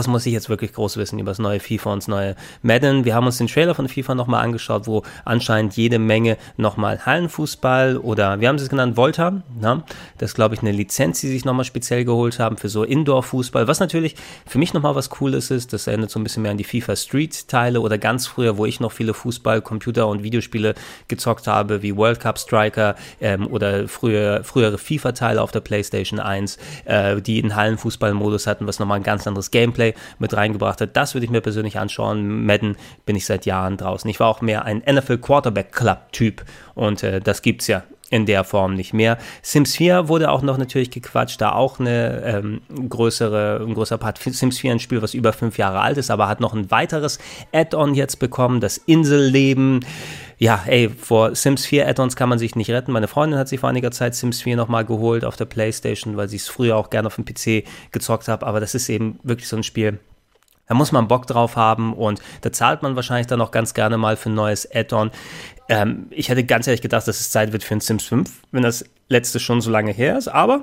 was 0.00 0.06
muss 0.06 0.24
ich 0.24 0.32
jetzt 0.32 0.48
wirklich 0.48 0.72
groß 0.72 0.96
wissen 0.96 1.18
über 1.18 1.30
das 1.30 1.38
neue 1.38 1.60
FIFA 1.60 1.92
und 1.92 2.02
das 2.02 2.08
neue 2.08 2.34
Madden? 2.62 3.04
Wir 3.04 3.14
haben 3.14 3.26
uns 3.26 3.36
den 3.36 3.48
Trailer 3.48 3.74
von 3.74 3.86
FIFA 3.86 4.14
nochmal 4.14 4.42
angeschaut, 4.42 4.86
wo 4.86 5.02
anscheinend 5.26 5.76
jede 5.76 5.98
Menge 5.98 6.38
nochmal 6.56 7.04
Hallenfußball 7.04 7.98
oder 7.98 8.40
wir 8.40 8.48
haben 8.48 8.56
es 8.56 8.70
genannt 8.70 8.96
Volta. 8.96 9.42
Ne? 9.60 9.82
Das 10.16 10.30
ist, 10.30 10.36
glaube 10.36 10.54
ich, 10.54 10.62
eine 10.62 10.72
Lizenz, 10.72 11.20
die 11.20 11.28
sich 11.28 11.44
nochmal 11.44 11.66
speziell 11.66 12.06
geholt 12.06 12.38
haben 12.38 12.56
für 12.56 12.70
so 12.70 12.82
Indoor-Fußball. 12.82 13.68
Was 13.68 13.78
natürlich 13.78 14.16
für 14.46 14.56
mich 14.56 14.72
nochmal 14.72 14.94
was 14.94 15.10
Cooles 15.10 15.50
ist, 15.50 15.74
das 15.74 15.86
erinnert 15.86 16.08
so 16.08 16.18
ein 16.18 16.22
bisschen 16.22 16.44
mehr 16.44 16.52
an 16.52 16.56
die 16.56 16.64
FIFA 16.64 16.96
Street-Teile 16.96 17.82
oder 17.82 17.98
ganz 17.98 18.26
früher, 18.26 18.56
wo 18.56 18.64
ich 18.64 18.80
noch 18.80 18.92
viele 18.92 19.12
Fußball, 19.12 19.60
Computer 19.60 20.06
und 20.08 20.22
Videospiele 20.22 20.76
gezockt 21.08 21.46
habe, 21.46 21.82
wie 21.82 21.94
World 21.94 22.20
Cup 22.20 22.38
Striker 22.38 22.94
ähm, 23.20 23.46
oder 23.48 23.86
früher, 23.86 24.44
frühere 24.44 24.78
FIFA-Teile 24.78 25.42
auf 25.42 25.50
der 25.50 25.60
PlayStation 25.60 26.20
1, 26.20 26.56
äh, 26.86 27.20
die 27.20 27.42
einen 27.42 27.54
Hallenfußball-Modus 27.54 28.46
hatten, 28.46 28.66
was 28.66 28.78
nochmal 28.78 28.96
ein 28.96 29.02
ganz 29.02 29.26
anderes 29.26 29.50
Gameplay 29.50 29.89
mit 30.18 30.34
reingebracht 30.34 30.80
hat. 30.80 30.96
Das 30.96 31.14
würde 31.14 31.24
ich 31.24 31.30
mir 31.30 31.40
persönlich 31.40 31.78
anschauen. 31.78 32.44
Madden 32.44 32.76
bin 33.06 33.16
ich 33.16 33.26
seit 33.26 33.46
Jahren 33.46 33.76
draußen. 33.76 34.08
Ich 34.10 34.20
war 34.20 34.28
auch 34.28 34.40
mehr 34.40 34.64
ein 34.64 34.78
NFL 34.78 35.18
Quarterback 35.18 35.72
Club 35.72 36.12
Typ 36.12 36.44
und 36.74 37.02
äh, 37.02 37.20
das 37.20 37.42
gibt's 37.42 37.66
ja 37.66 37.82
in 38.10 38.26
der 38.26 38.42
Form 38.44 38.74
nicht 38.74 38.92
mehr. 38.92 39.18
Sims 39.40 39.76
4 39.76 40.08
wurde 40.08 40.30
auch 40.30 40.42
noch 40.42 40.58
natürlich 40.58 40.90
gequatscht, 40.90 41.40
da 41.40 41.52
auch 41.52 41.78
eine 41.78 42.22
ähm, 42.24 42.60
größere, 42.88 43.64
ein 43.64 43.74
größer 43.74 43.98
Part. 43.98 44.18
Sims 44.18 44.58
4 44.58 44.72
ein 44.72 44.80
Spiel, 44.80 45.00
was 45.00 45.14
über 45.14 45.32
fünf 45.32 45.56
Jahre 45.58 45.80
alt 45.80 45.96
ist, 45.96 46.10
aber 46.10 46.28
hat 46.28 46.40
noch 46.40 46.52
ein 46.52 46.70
weiteres 46.72 47.20
Add-on 47.52 47.94
jetzt 47.94 48.18
bekommen, 48.18 48.60
das 48.60 48.78
Inselleben. 48.78 49.84
Ja, 50.38 50.60
ey, 50.66 50.88
vor 50.88 51.36
Sims 51.36 51.66
4 51.66 51.86
Add-ons 51.86 52.16
kann 52.16 52.28
man 52.28 52.38
sich 52.38 52.56
nicht 52.56 52.70
retten. 52.70 52.92
Meine 52.92 53.08
Freundin 53.08 53.38
hat 53.38 53.48
sich 53.48 53.60
vor 53.60 53.68
einiger 53.68 53.92
Zeit 53.92 54.14
Sims 54.16 54.42
4 54.42 54.56
nochmal 54.56 54.84
geholt 54.84 55.24
auf 55.24 55.36
der 55.36 55.44
Playstation, 55.44 56.16
weil 56.16 56.28
sie 56.28 56.36
es 56.36 56.48
früher 56.48 56.76
auch 56.76 56.90
gerne 56.90 57.06
auf 57.06 57.16
dem 57.16 57.24
PC 57.24 57.64
gezockt 57.92 58.26
hat, 58.26 58.42
aber 58.42 58.58
das 58.58 58.74
ist 58.74 58.88
eben 58.88 59.20
wirklich 59.22 59.48
so 59.48 59.56
ein 59.56 59.62
Spiel, 59.62 60.00
da 60.70 60.76
muss 60.76 60.92
man 60.92 61.08
Bock 61.08 61.26
drauf 61.26 61.56
haben 61.56 61.92
und 61.94 62.20
da 62.42 62.52
zahlt 62.52 62.82
man 62.82 62.94
wahrscheinlich 62.94 63.26
dann 63.26 63.40
auch 63.40 63.50
ganz 63.50 63.74
gerne 63.74 63.98
mal 63.98 64.16
für 64.16 64.30
ein 64.30 64.34
neues 64.34 64.70
Add-on. 64.72 65.10
Ähm, 65.68 66.06
ich 66.10 66.28
hätte 66.28 66.44
ganz 66.44 66.68
ehrlich 66.68 66.80
gedacht, 66.80 67.08
dass 67.08 67.18
es 67.18 67.32
Zeit 67.32 67.52
wird 67.52 67.64
für 67.64 67.74
ein 67.74 67.80
Sims 67.80 68.04
5, 68.04 68.30
wenn 68.52 68.62
das 68.62 68.84
letzte 69.08 69.40
schon 69.40 69.60
so 69.60 69.68
lange 69.68 69.90
her 69.90 70.16
ist, 70.16 70.28
aber 70.28 70.62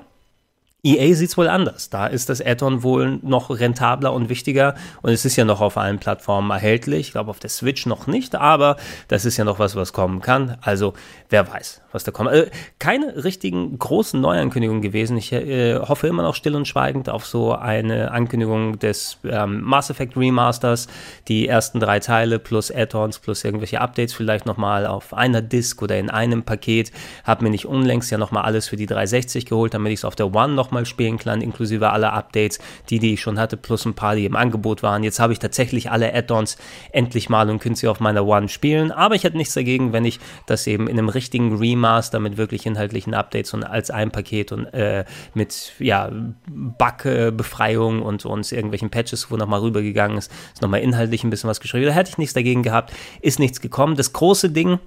EA 0.84 1.16
sieht 1.16 1.30
es 1.30 1.38
wohl 1.38 1.48
anders. 1.48 1.90
Da 1.90 2.06
ist 2.06 2.30
das 2.30 2.40
Add-on 2.40 2.84
wohl 2.84 3.18
noch 3.24 3.50
rentabler 3.50 4.14
und 4.14 4.30
wichtiger 4.30 4.76
und 5.02 5.12
es 5.12 5.26
ist 5.26 5.36
ja 5.36 5.44
noch 5.44 5.60
auf 5.60 5.76
allen 5.76 5.98
Plattformen 5.98 6.52
erhältlich. 6.52 7.08
Ich 7.08 7.12
glaube 7.14 7.32
auf 7.32 7.40
der 7.40 7.50
Switch 7.50 7.88
noch 7.88 8.06
nicht, 8.06 8.36
aber 8.36 8.78
das 9.08 9.26
ist 9.26 9.38
ja 9.38 9.44
noch 9.44 9.58
was, 9.58 9.76
was 9.76 9.92
kommen 9.92 10.22
kann. 10.22 10.58
Also 10.62 10.94
wer 11.30 11.52
weiß, 11.52 11.82
was 11.92 12.04
da 12.04 12.12
kommt. 12.12 12.32
Äh, 12.32 12.52
keine 12.78 13.24
richtigen 13.24 13.80
großen 13.80 14.22
Neuankündigungen 14.22 14.84
gewesen. 14.84 15.18
Ich 15.18 15.34
äh, 15.34 15.80
hoffe 15.80 16.08
immer 16.08 16.22
noch 16.22 16.36
still 16.36 16.56
und 16.56 16.68
schweigend 16.68 17.10
auf 17.10 17.26
so 17.26 17.54
eine 17.54 18.12
Ankündigung 18.12 18.78
des 18.78 19.18
ähm, 19.24 19.62
Mass 19.62 19.90
Effect 19.90 20.16
Remasters. 20.16 20.88
Die 21.28 21.48
ersten 21.48 21.80
drei 21.80 22.00
Teile 22.00 22.38
plus 22.38 22.72
Add-ons 22.72 23.18
plus 23.18 23.44
irgendwelche 23.44 23.82
Updates 23.82 24.14
vielleicht 24.14 24.46
nochmal 24.46 24.86
auf 24.86 25.16
einer 25.16 25.42
Disk 25.42 25.82
oder 25.82 25.98
in 25.98 26.12
einem 26.12 26.44
Paket. 26.44 26.92
Hab 27.24 27.42
mir 27.42 27.50
nicht 27.50 27.66
unlängst 27.66 28.12
ja 28.12 28.20
nochmal 28.20 28.44
alles 28.44 28.68
für 28.68 28.76
die 28.76 28.86
360 28.86 29.48
geholt, 29.48 29.74
damit 29.74 29.92
ich 29.92 30.02
es 30.02 30.06
auf 30.06 30.16
der 30.16 30.34
One 30.34 30.54
noch 30.54 30.67
nochmal 30.68 30.86
spielen 30.86 31.18
kann, 31.18 31.42
inklusive 31.42 31.90
aller 31.90 32.14
Updates, 32.14 32.60
die, 32.90 33.00
die 33.00 33.14
ich 33.14 33.22
schon 33.22 33.40
hatte, 33.40 33.58
plus 33.58 33.86
ein 33.86 33.94
paar, 33.94 34.16
die 34.16 34.26
im 34.26 34.36
Angebot 34.36 34.84
waren. 34.84 35.04
Jetzt 35.04 35.20
habe 35.20 35.34
ich 35.34 35.40
tatsächlich 35.40 35.90
alle 35.90 36.14
Add-ons 36.14 36.58
endlich 36.92 37.30
mal 37.30 37.50
und 37.50 37.60
könnte 37.60 37.80
sie 37.80 37.88
auf 37.88 38.00
meiner 38.00 38.26
One 38.26 38.50
spielen. 38.50 38.92
Aber 38.92 39.16
ich 39.16 39.24
hätte 39.24 39.38
nichts 39.38 39.54
dagegen, 39.54 39.94
wenn 39.94 40.06
ich 40.06 40.20
das 40.46 40.68
eben 40.68 40.88
in 40.88 40.98
einem 40.98 41.10
richtigen 41.10 41.58
Remaster 41.58 42.20
mit 42.20 42.38
wirklich 42.38 42.66
inhaltlichen 42.66 43.14
Updates 43.14 43.54
und 43.54 43.64
als 43.64 43.90
ein 43.90 44.12
Paket 44.12 44.52
und 44.52 44.66
äh, 44.74 45.06
mit 45.34 45.74
ja, 45.80 46.12
Bug-Befreiung 46.48 48.02
und, 48.02 48.26
und 48.26 48.52
irgendwelchen 48.52 48.90
Patches, 48.90 49.32
wo 49.32 49.38
nochmal 49.38 49.62
rübergegangen 49.62 50.18
ist, 50.18 50.32
ist 50.54 50.62
nochmal 50.62 50.82
inhaltlich 50.82 51.24
ein 51.24 51.30
bisschen 51.30 51.50
was 51.50 51.60
geschrieben. 51.60 51.86
Da 51.86 51.94
hätte 51.94 52.10
ich 52.10 52.18
nichts 52.18 52.34
dagegen 52.34 52.64
gehabt, 52.64 52.92
ist 53.22 53.40
nichts 53.40 53.62
gekommen. 53.62 53.96
Das 53.96 54.14
große 54.14 54.50
Ding, 54.50 54.80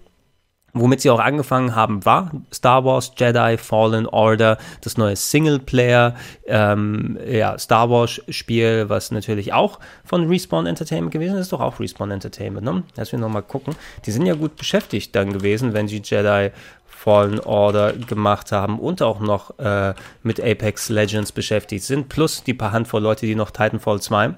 Womit 0.73 1.01
sie 1.01 1.11
auch 1.11 1.19
angefangen 1.19 1.75
haben, 1.75 2.05
war 2.05 2.31
Star 2.53 2.85
Wars 2.85 3.13
Jedi 3.17 3.57
Fallen 3.57 4.07
Order, 4.07 4.59
das 4.83 4.97
neue 4.97 5.17
Singleplayer, 5.17 6.15
ähm, 6.47 7.19
ja, 7.27 7.59
Star 7.59 7.91
Wars 7.91 8.21
Spiel, 8.29 8.89
was 8.89 9.11
natürlich 9.11 9.53
auch 9.53 9.81
von 10.05 10.29
Respawn 10.29 10.67
Entertainment 10.67 11.13
gewesen 11.13 11.39
ist, 11.39 11.53
doch 11.53 11.61
auch 11.61 11.81
Respawn 11.81 12.11
Entertainment, 12.11 12.65
ne? 12.65 12.83
Lass 12.97 13.13
mich 13.13 13.21
nochmal 13.21 13.43
gucken. 13.43 13.75
Die 14.07 14.11
sind 14.11 14.27
ja 14.27 14.35
gut 14.35 14.57
beschäftigt 14.57 15.15
dann 15.17 15.33
gewesen, 15.33 15.73
wenn 15.73 15.89
sie 15.89 16.03
Jedi 16.05 16.51
Fallen 16.87 17.41
Order 17.41 17.95
gemacht 17.95 18.53
haben 18.53 18.79
und 18.79 19.01
auch 19.01 19.21
noch 19.21 19.59
äh, 19.59 19.95
mit 20.23 20.39
Apex 20.39 20.91
Legends 20.91 21.33
beschäftigt 21.33 21.83
sind, 21.85 22.11
plus 22.11 22.45
die 22.45 22.53
paar 22.53 22.73
Handvoll 22.73 23.03
Leute, 23.03 23.25
die 23.25 23.35
noch 23.35 23.51
Titanfall 23.51 24.03
2 24.03 24.35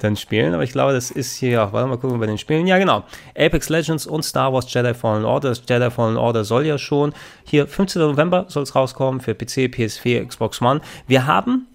dann 0.00 0.16
spielen. 0.16 0.54
Aber 0.54 0.64
ich 0.64 0.72
glaube, 0.72 0.92
das 0.92 1.10
ist 1.10 1.36
hier 1.36 1.62
auch, 1.62 1.72
warte 1.72 1.88
mal 1.88 1.98
gucken 1.98 2.18
bei 2.20 2.26
den 2.26 2.38
Spielen. 2.38 2.66
Ja, 2.66 2.78
genau. 2.78 3.04
Apex 3.36 3.68
Legends 3.68 4.06
und 4.06 4.24
Star 4.24 4.52
Wars 4.52 4.72
Jedi 4.72 4.94
Fallen 4.94 5.24
Order. 5.24 5.52
Jedi 5.52 5.90
Fallen 5.90 6.16
Order 6.16 6.44
soll 6.44 6.66
ja 6.66 6.78
schon 6.78 7.12
hier 7.44 7.66
15. 7.66 8.02
November 8.02 8.46
soll 8.48 8.62
es 8.62 8.74
rauskommen 8.74 9.20
für 9.20 9.34
PC, 9.34 9.70
PS4, 9.72 10.26
Xbox 10.26 10.60
One. 10.60 10.80
Wir 11.06 11.26
haben 11.26 11.66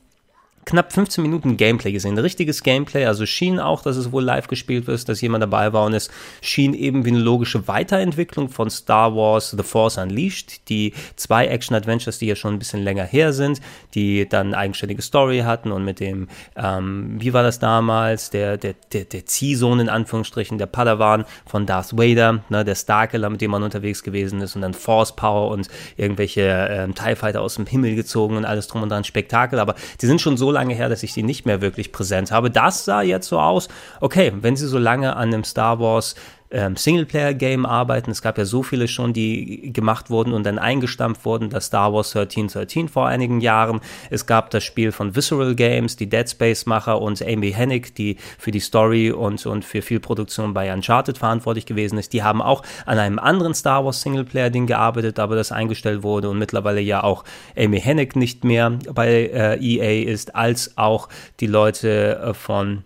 knapp 0.68 0.92
15 0.92 1.22
Minuten 1.22 1.56
Gameplay 1.56 1.94
gesehen. 1.94 2.18
Richtiges 2.18 2.62
Gameplay, 2.62 3.06
also 3.06 3.26
schien 3.26 3.60
auch, 3.60 3.82
dass 3.82 3.96
es 3.96 4.12
wohl 4.12 4.24
live 4.24 4.48
gespielt 4.48 4.86
wird, 4.86 5.08
dass 5.08 5.22
jemand 5.22 5.42
dabei 5.42 5.72
war. 5.72 5.86
Und 5.86 5.94
es 5.94 6.10
schien 6.42 6.74
eben 6.74 7.06
wie 7.06 7.10
eine 7.10 7.20
logische 7.20 7.68
Weiterentwicklung 7.68 8.50
von 8.50 8.70
Star 8.70 9.16
Wars 9.16 9.52
The 9.58 9.64
Force 9.64 9.98
Unleashed, 9.98 10.68
die 10.68 10.94
zwei 11.16 11.48
Action-Adventures, 11.48 12.20
die 12.20 12.28
ja 12.28 12.36
schon 12.36 12.56
ein 12.56 12.60
bisschen 12.60 12.84
länger 12.84 13.06
her 13.06 13.32
sind, 13.32 13.62
die 13.94 14.28
dann 14.28 14.54
eigenständige 14.54 15.02
Story 15.02 15.40
hatten 15.40 15.72
und 15.72 15.86
mit 15.86 16.02
dem, 16.02 16.28
ähm, 16.58 17.16
wie 17.18 17.34
war 17.34 17.44
das 17.44 17.60
damals, 17.60 18.30
der, 18.30 18.58
der, 18.58 18.76
der, 18.92 19.06
der 19.06 19.26
Ziehsohn 19.26 19.80
in 19.80 19.88
Anführungsstrichen, 19.88 20.58
der 20.58 20.66
Padawan 20.66 21.24
von 21.46 21.66
Darth 21.66 21.98
Vader, 21.98 22.44
ne, 22.50 22.66
der 22.66 22.76
Starkiller, 22.76 23.30
mit 23.30 23.40
dem 23.40 23.52
man 23.52 23.64
unterwegs 23.64 24.04
gewesen 24.04 24.42
ist 24.42 24.58
und 24.58 24.64
dann 24.64 24.74
Force 24.74 25.16
Power 25.16 25.50
und 25.50 25.70
irgendwelche 25.96 26.42
ähm, 26.70 26.94
TIE 26.94 27.16
Fighter 27.16 27.42
aus 27.42 27.56
dem 27.56 27.66
Himmel 27.66 27.96
gezogen 27.96 28.36
und 28.36 28.44
alles 28.44 28.68
drum 28.68 28.84
und 28.84 28.90
dran. 28.90 29.06
Spektakel, 29.06 29.60
aber 29.60 29.76
die 30.02 30.06
sind 30.06 30.20
schon 30.20 30.36
so 30.36 30.57
lange 30.58 30.74
her, 30.74 30.90
dass 30.90 31.04
ich 31.04 31.14
die 31.14 31.24
nicht 31.24 31.46
mehr 31.46 31.62
wirklich 31.62 31.92
präsent 31.92 32.32
habe. 32.32 32.50
Das 32.50 32.86
sah 32.86 33.02
jetzt 33.02 33.28
so 33.28 33.40
aus, 33.40 33.68
okay, 34.02 34.34
wenn 34.42 34.56
sie 34.56 34.68
so 34.68 34.80
lange 34.80 35.16
an 35.16 35.30
einem 35.30 35.44
Star 35.44 35.80
Wars 35.80 36.16
ähm, 36.52 36.76
Singleplayer-Game 36.76 37.66
arbeiten. 37.66 38.12
Es 38.12 38.22
gab 38.22 38.38
ja 38.38 38.46
so 38.46 38.64
viele 38.64 38.88
schon, 38.88 39.14
die 39.14 39.72
gemacht 39.74 40.10
wurden 40.10 40.34
und 40.34 40.46
dann 40.46 40.60
eingestampft 40.60 41.26
wurden. 41.26 41.50
Das 41.50 41.66
Star 41.66 41.94
Wars 41.94 42.16
1313 42.16 42.90
vor 42.90 43.08
einigen 43.08 43.42
Jahren. 43.42 43.82
Es 44.10 44.26
gab 44.26 44.50
das 44.52 44.64
Spiel 44.64 44.92
von 44.92 45.16
Visceral 45.16 45.56
Games, 45.56 45.96
die 45.96 46.10
Dead 46.10 46.30
Space-Macher 46.30 47.02
und 47.02 47.22
Amy 47.22 47.52
Hennig, 47.52 47.96
die 47.96 48.18
für 48.38 48.52
die 48.52 48.60
Story 48.60 49.12
und, 49.12 49.46
und 49.46 49.66
für 49.66 49.82
viel 49.82 50.00
Produktion 50.00 50.54
bei 50.54 50.74
Uncharted 50.74 51.18
verantwortlich 51.18 51.66
gewesen 51.66 51.98
ist. 51.98 52.14
Die 52.14 52.24
haben 52.24 52.42
auch 52.42 52.64
an 52.86 53.00
einem 53.00 53.20
anderen 53.20 53.54
Star 53.54 53.84
Wars 53.86 54.02
Singleplayer-Ding 54.02 54.68
gearbeitet, 54.68 55.20
aber 55.20 55.36
das 55.36 55.52
eingestellt 55.52 56.04
wurde 56.04 56.30
und 56.30 56.40
mittlerweile 56.40 56.82
ja 56.82 57.04
auch 57.04 57.24
Amy 57.58 57.82
Hennig 57.82 58.16
nicht 58.16 58.44
mehr 58.44 58.78
bei 58.94 59.28
äh, 59.28 59.60
EA 59.60 60.10
ist, 60.10 60.36
als 60.36 60.78
auch 60.78 61.10
die 61.40 61.48
Leute 61.48 62.20
äh, 62.20 62.34
von 62.34 62.84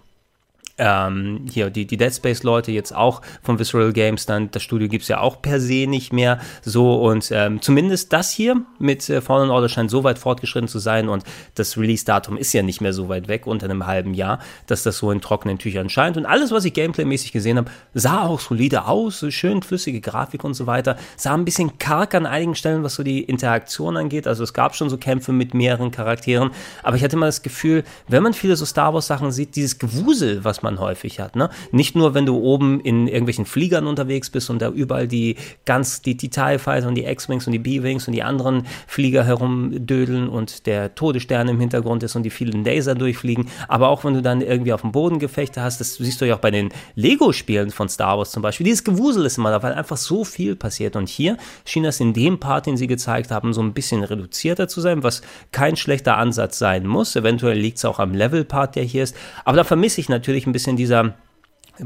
ähm, 0.82 1.46
hier 1.50 1.70
die, 1.70 1.86
die 1.86 1.96
Dead 1.96 2.14
Space-Leute 2.14 2.72
jetzt 2.72 2.94
auch 2.94 3.22
von 3.44 3.60
Visceral 3.60 3.94
Games, 3.94 4.26
dann 4.26 4.50
das 4.50 4.64
Studio 4.64 4.90
gibt 4.90 5.04
es 5.04 5.08
ja 5.08 5.20
auch 5.20 5.42
per 5.42 5.60
se 5.60 5.86
nicht 5.88 6.12
mehr 6.12 6.40
so. 6.64 6.96
Und 6.96 7.30
ähm, 7.32 7.62
zumindest 7.62 8.12
das 8.12 8.32
hier 8.32 8.62
mit 8.80 9.08
äh, 9.08 9.22
Fallen 9.22 9.52
Order 9.52 9.70
scheint 9.70 9.92
so 9.92 10.04
weit 10.04 10.18
fortgeschritten 10.18 10.68
zu 10.68 10.80
sein 10.80 11.08
und 11.08 11.24
das 11.54 11.78
Release-Datum 11.78 12.36
ist 12.36 12.52
ja 12.54 12.64
nicht 12.64 12.82
mehr 12.82 12.94
so 12.94 13.10
weit 13.10 13.28
weg, 13.28 13.46
unter 13.46 13.66
einem 13.66 13.86
halben 13.86 14.16
Jahr, 14.16 14.40
dass 14.66 14.82
das 14.82 14.98
so 14.98 15.12
in 15.12 15.22
trockenen 15.22 15.60
Tüchern 15.60 15.88
scheint. 15.90 16.18
Und 16.18 16.26
alles, 16.26 16.52
was 16.52 16.66
ich 16.66 16.74
Gameplay-mäßig 16.74 17.32
gesehen 17.32 17.58
habe, 17.58 17.70
sah 17.94 18.24
auch 18.24 18.40
solide 18.40 18.86
aus, 18.86 19.24
schön 19.30 19.62
flüssige 19.62 20.02
Grafik 20.02 20.44
und 20.44 20.56
so 20.56 20.66
weiter, 20.66 20.98
sah 21.16 21.36
ein 21.36 21.46
bisschen 21.46 21.78
karg 21.78 22.16
an 22.16 22.26
einigen 22.26 22.56
Stellen, 22.56 22.84
was 22.84 22.96
so 22.96 23.04
die 23.04 23.22
Interaktion 23.22 23.98
angeht, 23.98 24.26
also 24.26 24.44
es 24.44 24.54
gab 24.54 24.76
schon 24.76 24.90
so 24.90 24.98
Kämpfe 24.98 25.32
mit 25.32 25.54
mehreren 25.54 25.92
Charakteren, 25.92 26.50
aber 26.82 26.96
ich 26.96 27.04
hatte 27.04 27.16
immer 27.16 27.28
das 27.28 27.44
Gefühl, 27.44 27.84
wenn 28.08 28.24
man 28.24 28.34
viele 28.34 28.56
so 28.56 28.66
Star 28.66 28.94
Wars 28.96 29.06
Sachen 29.06 29.32
sieht, 29.32 29.56
dieses 29.56 29.78
Gewusel, 29.78 30.44
was 30.44 30.64
man 30.64 30.71
man 30.72 30.80
häufig 30.80 31.20
hat. 31.20 31.36
Ne? 31.36 31.50
Nicht 31.72 31.96
nur, 31.96 32.13
wenn 32.13 32.25
du 32.25 32.38
oben 32.38 32.80
in 32.80 33.08
irgendwelchen 33.08 33.46
Fliegern 33.46 33.88
unterwegs 33.88 34.30
bist 34.30 34.50
und 34.50 34.62
da 34.62 34.70
überall 34.70 35.08
die 35.08 35.36
ganz, 35.66 36.01
die, 36.01 36.18
TIE 36.18 36.58
Fighter 36.58 36.88
und 36.88 36.96
die 36.96 37.06
X-Wings 37.06 37.46
und 37.48 37.54
die 37.54 37.60
B-Wings 37.60 38.08
und 38.08 38.13
die 38.13 38.24
anderen 38.24 38.66
Flieger 38.88 39.24
herumdödeln 39.24 40.30
und 40.30 40.66
der 40.66 40.96
Todesstern 40.96 41.48
im 41.48 41.60
Hintergrund 41.60 42.04
ist 42.04 42.16
und 42.16 42.24
die 42.24 42.30
vielen 42.30 42.63
Laser 42.63 42.96
durchfliegen, 42.96 43.48
aber 43.68 43.90
auch 43.90 44.04
wenn 44.04 44.13
du 44.13 44.22
dann 44.22 44.42
irgendwie 44.42 44.74
auf 44.74 44.82
dem 44.82 44.92
Boden 44.92 45.20
Gefechte 45.20 45.62
hast, 45.62 45.80
das 45.80 45.96
siehst 45.96 46.22
du 46.22 46.25
ja 46.25 46.36
auch 46.36 46.40
bei 46.40 46.51
den 46.51 46.70
Lego-Spielen 46.96 47.72
von 47.72 47.90
Star 47.90 48.18
Wars 48.18 48.32
zum 48.32 48.42
Beispiel, 48.42 48.66
dieses 48.66 48.84
Gewusel 48.84 49.25
ist 49.25 49.38
immer 49.38 49.51
da, 49.51 49.62
weil 49.63 49.74
einfach 49.74 49.98
so 49.98 50.24
viel 50.24 50.56
passiert 50.56 50.96
und 50.96 51.10
hier 51.10 51.38
schien 51.66 51.84
das 51.84 52.00
in 52.00 52.13
dem 52.13 52.40
Part, 52.40 52.66
den 52.66 52.78
sie 52.78 52.88
gezeigt 52.88 53.32
haben, 53.32 53.54
so 53.54 53.62
ein 53.62 53.74
bisschen 53.74 54.04
reduzierter 54.04 54.68
zu 54.68 54.82
sein, 54.82 55.04
was 55.04 55.22
kein 55.51 55.75
schlechter 55.75 56.18
Ansatz 56.18 56.58
sein 56.60 56.88
muss, 56.88 57.16
eventuell 57.16 57.58
liegt 57.58 57.78
es 57.78 57.86
auch 57.86 58.00
am 58.00 58.13
Level-Part, 58.13 58.75
der 58.75 58.84
hier 58.84 59.04
ist, 59.04 59.16
aber 59.46 59.58
da 59.58 59.63
vermisse 59.63 60.00
ich 60.00 60.10
natürlich 60.10 60.48
ein 60.48 60.51
bisschen 60.51 60.61
bisschen 60.62 60.75
dieser 60.77 61.15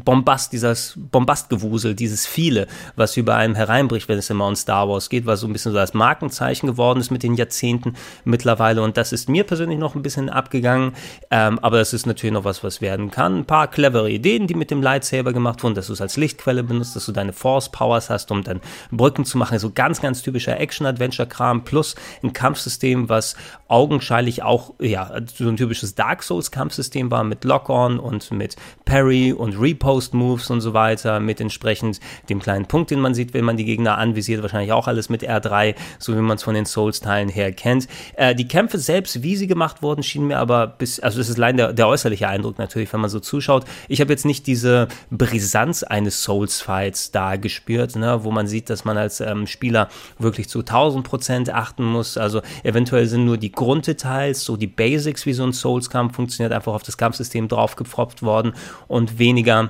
Bombast, 0.04 0.54
dieses 0.54 0.94
Bombastgewusel, 0.98 1.96
dieses 1.96 2.26
viele, 2.26 2.68
was 2.96 3.18
über 3.18 3.36
einem 3.36 3.56
hereinbricht, 3.56 4.10
wenn 4.10 4.18
es 4.18 4.30
immer 4.30 4.48
um 4.48 4.56
Star 4.56 4.90
Wars 4.90 5.10
geht, 5.10 5.26
was 5.26 5.40
so 5.40 5.48
ein 5.48 5.54
bisschen 5.54 5.72
so 5.72 5.80
als 5.80 5.94
Markenzeichen 5.94 6.68
geworden 6.68 7.00
ist 7.00 7.12
mit 7.12 7.24
den 7.24 7.36
Jahrzehnten 7.36 7.94
mittlerweile. 8.24 8.82
Und 8.82 8.98
das 8.98 9.14
ist 9.14 9.30
mir 9.30 9.44
persönlich 9.44 9.80
noch 9.80 9.96
ein 9.96 10.02
bisschen 10.02 10.30
abgegangen. 10.30 10.94
Ähm, 11.32 11.60
aber 11.60 11.78
das 11.78 11.94
ist 11.94 12.06
natürlich 12.06 12.34
noch 12.34 12.44
was, 12.44 12.64
was 12.64 12.82
werden 12.82 13.12
kann. 13.12 13.40
Ein 13.40 13.46
paar 13.46 13.68
clevere 13.68 14.10
Ideen, 14.10 14.48
die 14.48 14.56
mit 14.56 14.72
dem 14.72 14.82
Lightsaber 14.82 15.34
gemacht 15.34 15.64
wurden, 15.64 15.76
dass 15.76 15.88
du 15.88 15.94
es 15.94 16.02
als 16.02 16.18
Lichtquelle 16.18 16.64
benutzt, 16.64 16.96
dass 16.96 17.06
du 17.06 17.12
deine 17.12 17.34
Force 17.34 17.70
Powers 17.70 18.10
hast, 18.10 18.32
um 18.32 18.44
dann 18.44 18.62
Brücken 18.92 19.26
zu 19.26 19.38
machen. 19.38 19.60
So 19.60 19.72
ganz, 19.72 20.02
ganz 20.02 20.22
typischer 20.22 20.60
Action-Adventure-Kram 20.60 21.64
plus 21.64 21.96
ein 22.24 22.34
Kampfsystem, 22.34 23.10
was 23.10 23.36
augenscheinlich 23.68 24.44
auch, 24.44 24.74
ja, 24.80 25.12
so 25.26 25.48
ein 25.48 25.58
typisches 25.58 25.96
Dark 25.96 26.24
Souls-Kampfsystem 26.24 27.12
war 27.12 27.24
mit 27.24 27.44
Lock-On 27.44 28.00
und 28.00 28.32
mit 28.32 28.56
Parry 28.86 29.34
und 29.34 29.60
Repost-Moves 29.86 30.50
und 30.50 30.62
so 30.62 30.74
weiter, 30.74 31.20
mit 31.20 31.40
entsprechend 31.40 32.00
dem 32.30 32.40
kleinen 32.40 32.66
Punkt, 32.66 32.90
den 32.92 33.00
man 33.00 33.14
sieht, 33.14 33.34
wenn 33.34 33.46
man 33.46 33.58
die 33.58 33.66
Gegner 33.66 33.98
anvisiert, 33.98 34.42
wahrscheinlich 34.42 34.72
auch 34.72 34.88
alles 34.88 35.10
mit 35.10 35.24
R3, 35.24 35.76
so 36.00 36.16
wie 36.16 36.22
man 36.22 36.38
es 36.38 36.44
von 36.44 36.56
den 36.56 36.66
Souls-Teilen 36.66 37.30
her 37.30 37.52
kennt. 37.52 37.88
Äh, 38.16 38.34
die 38.34 38.48
Kämpfe 38.48 38.80
selbst, 38.80 39.22
wie 39.22 39.36
sie 39.36 39.48
gemacht 39.48 39.82
wurden, 39.82 40.02
schienen 40.02 40.28
mir 40.28 40.40
aber 40.40 40.68
bis, 40.68 41.00
also 41.00 41.20
das 41.20 41.30
ist 41.30 41.38
allein 41.38 41.58
der, 41.58 41.74
der 41.74 41.88
äußerliche 41.88 42.28
Eindruck 42.28 42.58
natürlich, 42.58 42.92
wenn 42.92 43.00
man 43.00 43.10
so 43.10 43.20
zuschaut. 43.20 43.66
Ich 43.88 44.02
habe 44.02 44.12
jetzt 44.12 44.26
nicht 44.26 44.48
diese 44.48 44.88
Brisanz 45.12 45.84
eines 45.84 46.24
Souls-Fights 46.24 47.12
da 47.12 47.36
gespürt, 47.36 47.96
ne, 47.96 48.24
wo 48.24 48.32
man 48.32 48.48
sieht, 48.48 48.70
dass 48.70 48.86
man 48.86 48.98
als 48.98 49.22
ähm, 49.22 49.46
Spieler 49.46 49.90
wirklich 50.18 50.50
zu 50.50 50.60
1000 50.60 51.06
Prozent 51.06 51.54
achten 51.54 51.84
muss. 51.84 52.18
Also 52.18 52.42
eventuell 52.64 53.06
sind 53.06 53.26
nur 53.26 53.38
die 53.38 53.52
Grunddetails, 53.52 54.44
so 54.44 54.58
die 54.58 54.68
Basics, 54.68 55.26
wie 55.26 55.34
so 55.34 55.44
ein 55.44 55.54
Souls-Kampf 55.54 56.16
funktioniert, 56.16 56.54
einfach 56.54 56.74
auf 56.74 56.84
das 56.84 56.98
Kampfsystem 56.98 57.48
draufgepfropft 57.48 58.24
worden 58.24 58.54
und 58.88 59.20
weniger 59.20 59.70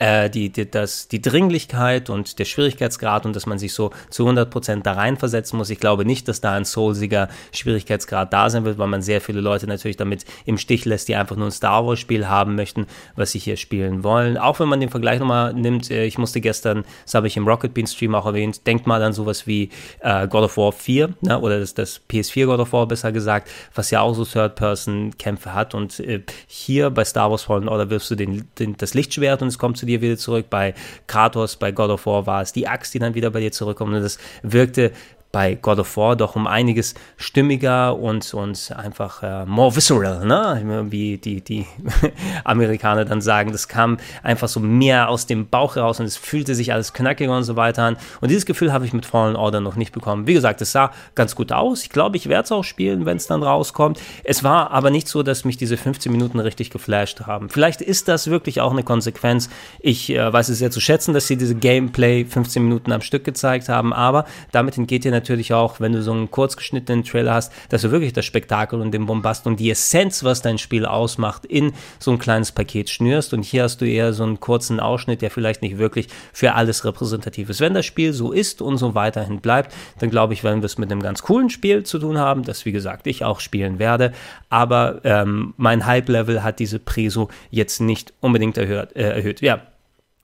äh, 0.00 0.28
die, 0.30 0.50
die, 0.50 0.68
das, 0.68 1.06
die 1.08 1.22
Dringlichkeit 1.22 2.10
und 2.10 2.38
der 2.38 2.46
Schwierigkeitsgrad 2.46 3.26
und 3.26 3.36
dass 3.36 3.46
man 3.46 3.58
sich 3.58 3.72
so 3.74 3.90
zu 4.08 4.26
100% 4.28 4.82
da 4.82 4.92
reinversetzen 4.92 5.56
muss. 5.56 5.70
Ich 5.70 5.78
glaube 5.78 6.04
nicht, 6.04 6.26
dass 6.26 6.40
da 6.40 6.54
ein 6.54 6.64
soulsiger 6.64 7.28
Schwierigkeitsgrad 7.52 8.32
da 8.32 8.50
sein 8.50 8.64
wird, 8.64 8.78
weil 8.78 8.88
man 8.88 9.02
sehr 9.02 9.20
viele 9.20 9.40
Leute 9.40 9.66
natürlich 9.66 9.98
damit 9.98 10.24
im 10.46 10.58
Stich 10.58 10.86
lässt, 10.86 11.08
die 11.08 11.14
einfach 11.14 11.36
nur 11.36 11.48
ein 11.48 11.52
Star 11.52 11.86
Wars 11.86 12.00
Spiel 12.00 12.26
haben 12.26 12.54
möchten, 12.54 12.86
was 13.14 13.32
sie 13.32 13.38
hier 13.38 13.58
spielen 13.58 14.02
wollen. 14.02 14.38
Auch 14.38 14.58
wenn 14.58 14.68
man 14.68 14.80
den 14.80 14.88
Vergleich 14.88 15.20
nochmal 15.20 15.52
nimmt, 15.52 15.90
äh, 15.90 16.06
ich 16.06 16.16
musste 16.16 16.40
gestern, 16.40 16.84
das 17.04 17.14
habe 17.14 17.26
ich 17.26 17.36
im 17.36 17.46
Rocket 17.46 17.74
Bean 17.74 17.86
Stream 17.86 18.14
auch 18.14 18.26
erwähnt, 18.26 18.66
denkt 18.66 18.86
mal 18.86 19.02
an 19.02 19.12
sowas 19.12 19.46
wie 19.46 19.68
äh, 20.00 20.26
God 20.26 20.44
of 20.44 20.56
War 20.56 20.72
4 20.72 21.10
ne, 21.20 21.38
oder 21.38 21.60
das, 21.60 21.74
das 21.74 22.00
PS4 22.10 22.46
God 22.46 22.60
of 22.60 22.72
War 22.72 22.88
besser 22.88 23.12
gesagt, 23.12 23.50
was 23.74 23.90
ja 23.90 24.00
auch 24.00 24.14
so 24.14 24.24
Third-Person-Kämpfe 24.24 25.52
hat 25.52 25.74
und 25.74 26.00
äh, 26.00 26.22
hier 26.46 26.88
bei 26.88 27.04
Star 27.04 27.30
Wars 27.30 27.42
Fallen 27.42 27.68
Order 27.68 27.90
wirfst 27.90 28.10
du 28.10 28.14
den, 28.14 28.48
den, 28.58 28.78
das 28.78 28.94
Lichtschwert 28.94 29.42
und 29.42 29.48
es 29.48 29.58
kommt 29.58 29.76
zu 29.76 29.89
dir 29.90 30.00
wieder 30.00 30.16
zurück. 30.16 30.46
Bei 30.50 30.74
Kratos, 31.06 31.56
bei 31.56 31.72
God 31.72 31.90
of 31.90 32.06
War 32.06 32.26
war 32.26 32.42
es 32.42 32.52
die 32.52 32.66
Axt, 32.66 32.94
die 32.94 32.98
dann 32.98 33.14
wieder 33.14 33.30
bei 33.30 33.40
dir 33.40 33.52
zurückkommt. 33.52 33.94
Und 33.94 34.02
das 34.02 34.18
wirkte 34.42 34.92
bei 35.32 35.54
God 35.54 35.78
of 35.78 35.96
War 35.96 36.16
doch 36.16 36.34
um 36.34 36.46
einiges 36.46 36.94
stimmiger 37.16 37.96
und, 37.96 38.34
und 38.34 38.72
einfach 38.76 39.22
äh, 39.22 39.46
more 39.46 39.74
visceral, 39.76 40.26
ne? 40.26 40.86
wie 40.90 41.18
die, 41.18 41.40
die 41.40 41.66
Amerikaner 42.44 43.04
dann 43.04 43.20
sagen. 43.20 43.52
Das 43.52 43.68
kam 43.68 43.98
einfach 44.22 44.48
so 44.48 44.58
mehr 44.58 45.08
aus 45.08 45.26
dem 45.26 45.48
Bauch 45.48 45.76
heraus 45.76 46.00
und 46.00 46.06
es 46.06 46.16
fühlte 46.16 46.54
sich 46.54 46.72
alles 46.72 46.92
knackiger 46.92 47.36
und 47.36 47.44
so 47.44 47.54
weiter 47.56 47.84
an. 47.84 47.96
Und 48.20 48.30
dieses 48.30 48.44
Gefühl 48.44 48.72
habe 48.72 48.84
ich 48.86 48.92
mit 48.92 49.06
Fallen 49.06 49.36
Order 49.36 49.60
noch 49.60 49.76
nicht 49.76 49.92
bekommen. 49.92 50.26
Wie 50.26 50.34
gesagt, 50.34 50.60
es 50.62 50.72
sah 50.72 50.92
ganz 51.14 51.36
gut 51.36 51.52
aus. 51.52 51.82
Ich 51.82 51.90
glaube, 51.90 52.16
ich 52.16 52.28
werde 52.28 52.44
es 52.44 52.52
auch 52.52 52.64
spielen, 52.64 53.06
wenn 53.06 53.16
es 53.16 53.26
dann 53.26 53.42
rauskommt. 53.42 54.00
Es 54.24 54.42
war 54.42 54.72
aber 54.72 54.90
nicht 54.90 55.06
so, 55.06 55.22
dass 55.22 55.44
mich 55.44 55.56
diese 55.56 55.76
15 55.76 56.10
Minuten 56.10 56.40
richtig 56.40 56.70
geflasht 56.70 57.20
haben. 57.20 57.48
Vielleicht 57.50 57.82
ist 57.82 58.08
das 58.08 58.28
wirklich 58.28 58.60
auch 58.60 58.72
eine 58.72 58.82
Konsequenz. 58.82 59.48
Ich 59.78 60.10
äh, 60.10 60.32
weiß 60.32 60.48
es 60.48 60.58
sehr 60.58 60.72
zu 60.72 60.80
schätzen, 60.80 61.14
dass 61.14 61.28
sie 61.28 61.36
diese 61.36 61.54
Gameplay 61.54 62.24
15 62.24 62.62
Minuten 62.64 62.90
am 62.90 63.00
Stück 63.00 63.22
gezeigt 63.22 63.68
haben, 63.68 63.92
aber 63.92 64.24
damit 64.50 64.76
entgeht 64.76 65.04
ihr 65.04 65.10
natürlich 65.10 65.19
auch, 65.52 65.80
wenn 65.80 65.92
du 65.92 66.02
so 66.02 66.12
einen 66.12 66.30
kurzgeschnittenen 66.30 67.04
Trailer 67.04 67.34
hast, 67.34 67.52
dass 67.68 67.82
du 67.82 67.90
wirklich 67.90 68.12
das 68.12 68.24
Spektakel 68.24 68.80
und 68.80 68.92
den 68.92 69.06
Bombast 69.06 69.46
und 69.46 69.60
die 69.60 69.70
Essenz, 69.70 70.24
was 70.24 70.42
dein 70.42 70.58
Spiel 70.58 70.86
ausmacht, 70.86 71.44
in 71.46 71.72
so 71.98 72.10
ein 72.10 72.18
kleines 72.18 72.52
Paket 72.52 72.90
schnürst. 72.90 73.34
Und 73.34 73.42
hier 73.44 73.64
hast 73.64 73.80
du 73.80 73.84
eher 73.84 74.12
so 74.12 74.22
einen 74.22 74.40
kurzen 74.40 74.80
Ausschnitt, 74.80 75.22
der 75.22 75.30
vielleicht 75.30 75.62
nicht 75.62 75.78
wirklich 75.78 76.08
für 76.32 76.54
alles 76.54 76.84
repräsentativ 76.84 77.48
ist. 77.50 77.60
Wenn 77.60 77.74
das 77.74 77.86
Spiel 77.86 78.12
so 78.12 78.32
ist 78.32 78.62
und 78.62 78.78
so 78.78 78.94
weiterhin 78.94 79.40
bleibt, 79.40 79.74
dann 79.98 80.10
glaube 80.10 80.34
ich, 80.34 80.44
werden 80.44 80.62
wir 80.62 80.66
es 80.66 80.78
mit 80.78 80.90
einem 80.90 81.02
ganz 81.02 81.22
coolen 81.22 81.50
Spiel 81.50 81.84
zu 81.84 81.98
tun 81.98 82.18
haben, 82.18 82.42
das 82.42 82.64
wie 82.64 82.72
gesagt 82.72 83.06
ich 83.06 83.24
auch 83.24 83.40
spielen 83.40 83.78
werde. 83.78 84.12
Aber 84.48 85.00
ähm, 85.04 85.54
mein 85.56 85.86
Hype-Level 85.86 86.42
hat 86.42 86.58
diese 86.58 86.78
Preso 86.78 87.28
jetzt 87.50 87.80
nicht 87.80 88.12
unbedingt 88.20 88.58
erhöht. 88.58 88.94
Äh, 88.96 89.10
erhöht. 89.10 89.40
Ja, 89.40 89.60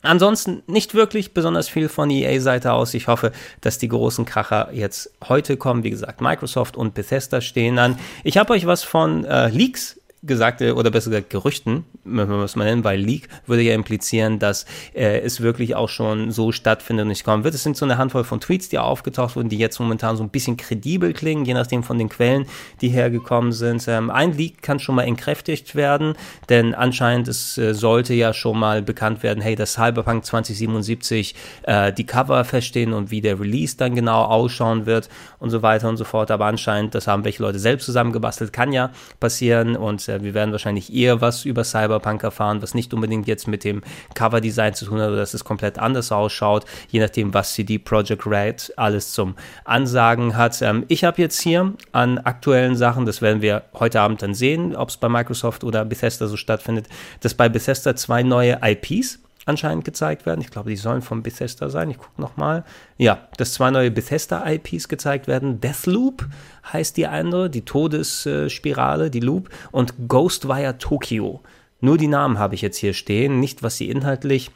Ansonsten 0.02 0.62
nicht 0.66 0.94
wirklich 0.94 1.34
besonders 1.34 1.68
viel 1.68 1.88
von 1.88 2.10
EA-Seite 2.10 2.72
aus. 2.72 2.94
Ich 2.94 3.08
hoffe, 3.08 3.32
dass 3.60 3.78
die 3.78 3.88
großen 3.88 4.24
Kracher 4.24 4.68
jetzt 4.72 5.10
heute 5.28 5.56
kommen. 5.56 5.84
Wie 5.84 5.90
gesagt, 5.90 6.20
Microsoft 6.20 6.76
und 6.76 6.94
Bethesda 6.94 7.40
stehen 7.40 7.78
an. 7.78 7.98
Ich 8.22 8.38
habe 8.38 8.52
euch 8.52 8.66
was 8.66 8.84
von 8.84 9.24
äh, 9.24 9.48
Leaks 9.48 10.00
gesagte, 10.26 10.74
oder 10.74 10.90
besser 10.90 11.10
gesagt 11.10 11.30
Gerüchten, 11.30 11.84
wenn 12.04 12.28
man 12.28 12.40
es 12.40 12.56
mal 12.56 12.64
nennen, 12.64 12.84
weil 12.84 13.00
Leak 13.00 13.28
würde 13.46 13.62
ja 13.62 13.74
implizieren, 13.74 14.38
dass 14.38 14.66
äh, 14.94 15.20
es 15.20 15.40
wirklich 15.40 15.74
auch 15.74 15.88
schon 15.88 16.30
so 16.30 16.52
stattfindet 16.52 17.04
und 17.04 17.08
nicht 17.08 17.24
kommen 17.24 17.44
wird. 17.44 17.54
Es 17.54 17.62
sind 17.62 17.76
so 17.76 17.84
eine 17.84 17.98
Handvoll 17.98 18.24
von 18.24 18.40
Tweets, 18.40 18.68
die 18.68 18.78
aufgetaucht 18.78 19.36
wurden, 19.36 19.48
die 19.48 19.58
jetzt 19.58 19.78
momentan 19.78 20.16
so 20.16 20.22
ein 20.22 20.28
bisschen 20.28 20.56
kredibel 20.56 21.12
klingen, 21.12 21.44
je 21.44 21.54
nachdem 21.54 21.82
von 21.82 21.98
den 21.98 22.08
Quellen, 22.08 22.46
die 22.80 22.88
hergekommen 22.88 23.52
sind. 23.52 23.86
Ähm, 23.88 24.10
ein 24.10 24.36
Leak 24.36 24.62
kann 24.62 24.78
schon 24.78 24.94
mal 24.94 25.02
entkräftigt 25.02 25.74
werden, 25.74 26.14
denn 26.48 26.74
anscheinend 26.74 27.28
es 27.28 27.58
äh, 27.58 27.74
sollte 27.74 28.14
ja 28.14 28.32
schon 28.32 28.58
mal 28.58 28.82
bekannt 28.82 29.22
werden, 29.22 29.42
hey, 29.42 29.56
dass 29.56 29.74
Cyberpunk 29.74 30.24
2077 30.24 31.34
äh, 31.62 31.92
die 31.92 32.04
Cover 32.04 32.44
feststehen 32.44 32.92
und 32.92 33.10
wie 33.10 33.20
der 33.20 33.40
Release 33.40 33.76
dann 33.76 33.94
genau 33.94 34.22
ausschauen 34.24 34.86
wird 34.86 35.08
und 35.38 35.50
so 35.50 35.62
weiter 35.62 35.88
und 35.88 35.96
so 35.96 36.04
fort. 36.04 36.30
Aber 36.30 36.46
anscheinend, 36.46 36.94
das 36.94 37.06
haben 37.06 37.24
welche 37.24 37.42
Leute 37.42 37.58
selbst 37.58 37.86
zusammengebastelt, 37.86 38.52
kann 38.52 38.72
ja 38.72 38.90
passieren 39.20 39.76
und 39.76 40.08
äh, 40.08 40.15
wir 40.22 40.34
werden 40.34 40.52
wahrscheinlich 40.52 40.92
eher 40.92 41.20
was 41.20 41.44
über 41.44 41.64
Cyberpunk 41.64 42.22
erfahren, 42.22 42.62
was 42.62 42.74
nicht 42.74 42.92
unbedingt 42.94 43.26
jetzt 43.26 43.48
mit 43.48 43.64
dem 43.64 43.82
Coverdesign 44.14 44.74
zu 44.74 44.86
tun 44.86 45.00
hat 45.00 45.08
oder 45.08 45.18
dass 45.18 45.34
es 45.34 45.44
komplett 45.44 45.78
anders 45.78 46.12
ausschaut, 46.12 46.64
je 46.88 47.00
nachdem, 47.00 47.34
was 47.34 47.54
CD 47.54 47.78
Projekt 47.78 48.26
Red 48.26 48.72
alles 48.76 49.12
zum 49.12 49.34
Ansagen 49.64 50.36
hat. 50.36 50.60
Ähm, 50.62 50.84
ich 50.88 51.04
habe 51.04 51.20
jetzt 51.20 51.40
hier 51.40 51.74
an 51.92 52.18
aktuellen 52.18 52.76
Sachen, 52.76 53.06
das 53.06 53.22
werden 53.22 53.42
wir 53.42 53.64
heute 53.74 54.00
Abend 54.00 54.22
dann 54.22 54.34
sehen, 54.34 54.74
ob 54.76 54.88
es 54.88 54.96
bei 54.96 55.08
Microsoft 55.08 55.64
oder 55.64 55.84
Bethesda 55.84 56.26
so 56.26 56.36
stattfindet, 56.36 56.86
dass 57.20 57.34
bei 57.34 57.48
Bethesda 57.48 57.96
zwei 57.96 58.22
neue 58.22 58.58
IPs 58.62 59.20
anscheinend 59.46 59.84
gezeigt 59.84 60.26
werden. 60.26 60.40
Ich 60.42 60.50
glaube, 60.50 60.70
die 60.70 60.76
sollen 60.76 61.00
von 61.00 61.22
Bethesda 61.22 61.70
sein. 61.70 61.88
Ich 61.90 61.98
gucke 61.98 62.20
nochmal. 62.20 62.64
Ja, 62.98 63.28
dass 63.38 63.54
zwei 63.54 63.70
neue 63.70 63.90
Bethesda-IPs 63.90 64.88
gezeigt 64.88 65.28
werden. 65.28 65.60
Deathloop 65.60 66.26
heißt 66.72 66.96
die 66.96 67.06
andere, 67.06 67.48
die 67.48 67.64
Todesspirale, 67.64 69.10
die 69.10 69.20
Loop. 69.20 69.48
Und 69.70 69.94
Ghostwire 70.08 70.76
Tokyo. 70.78 71.40
Nur 71.80 71.96
die 71.96 72.08
Namen 72.08 72.38
habe 72.38 72.54
ich 72.54 72.62
jetzt 72.62 72.78
hier 72.78 72.92
stehen, 72.92 73.40
nicht 73.40 73.62
was 73.62 73.76
sie 73.76 73.88
inhaltlich 73.88 74.50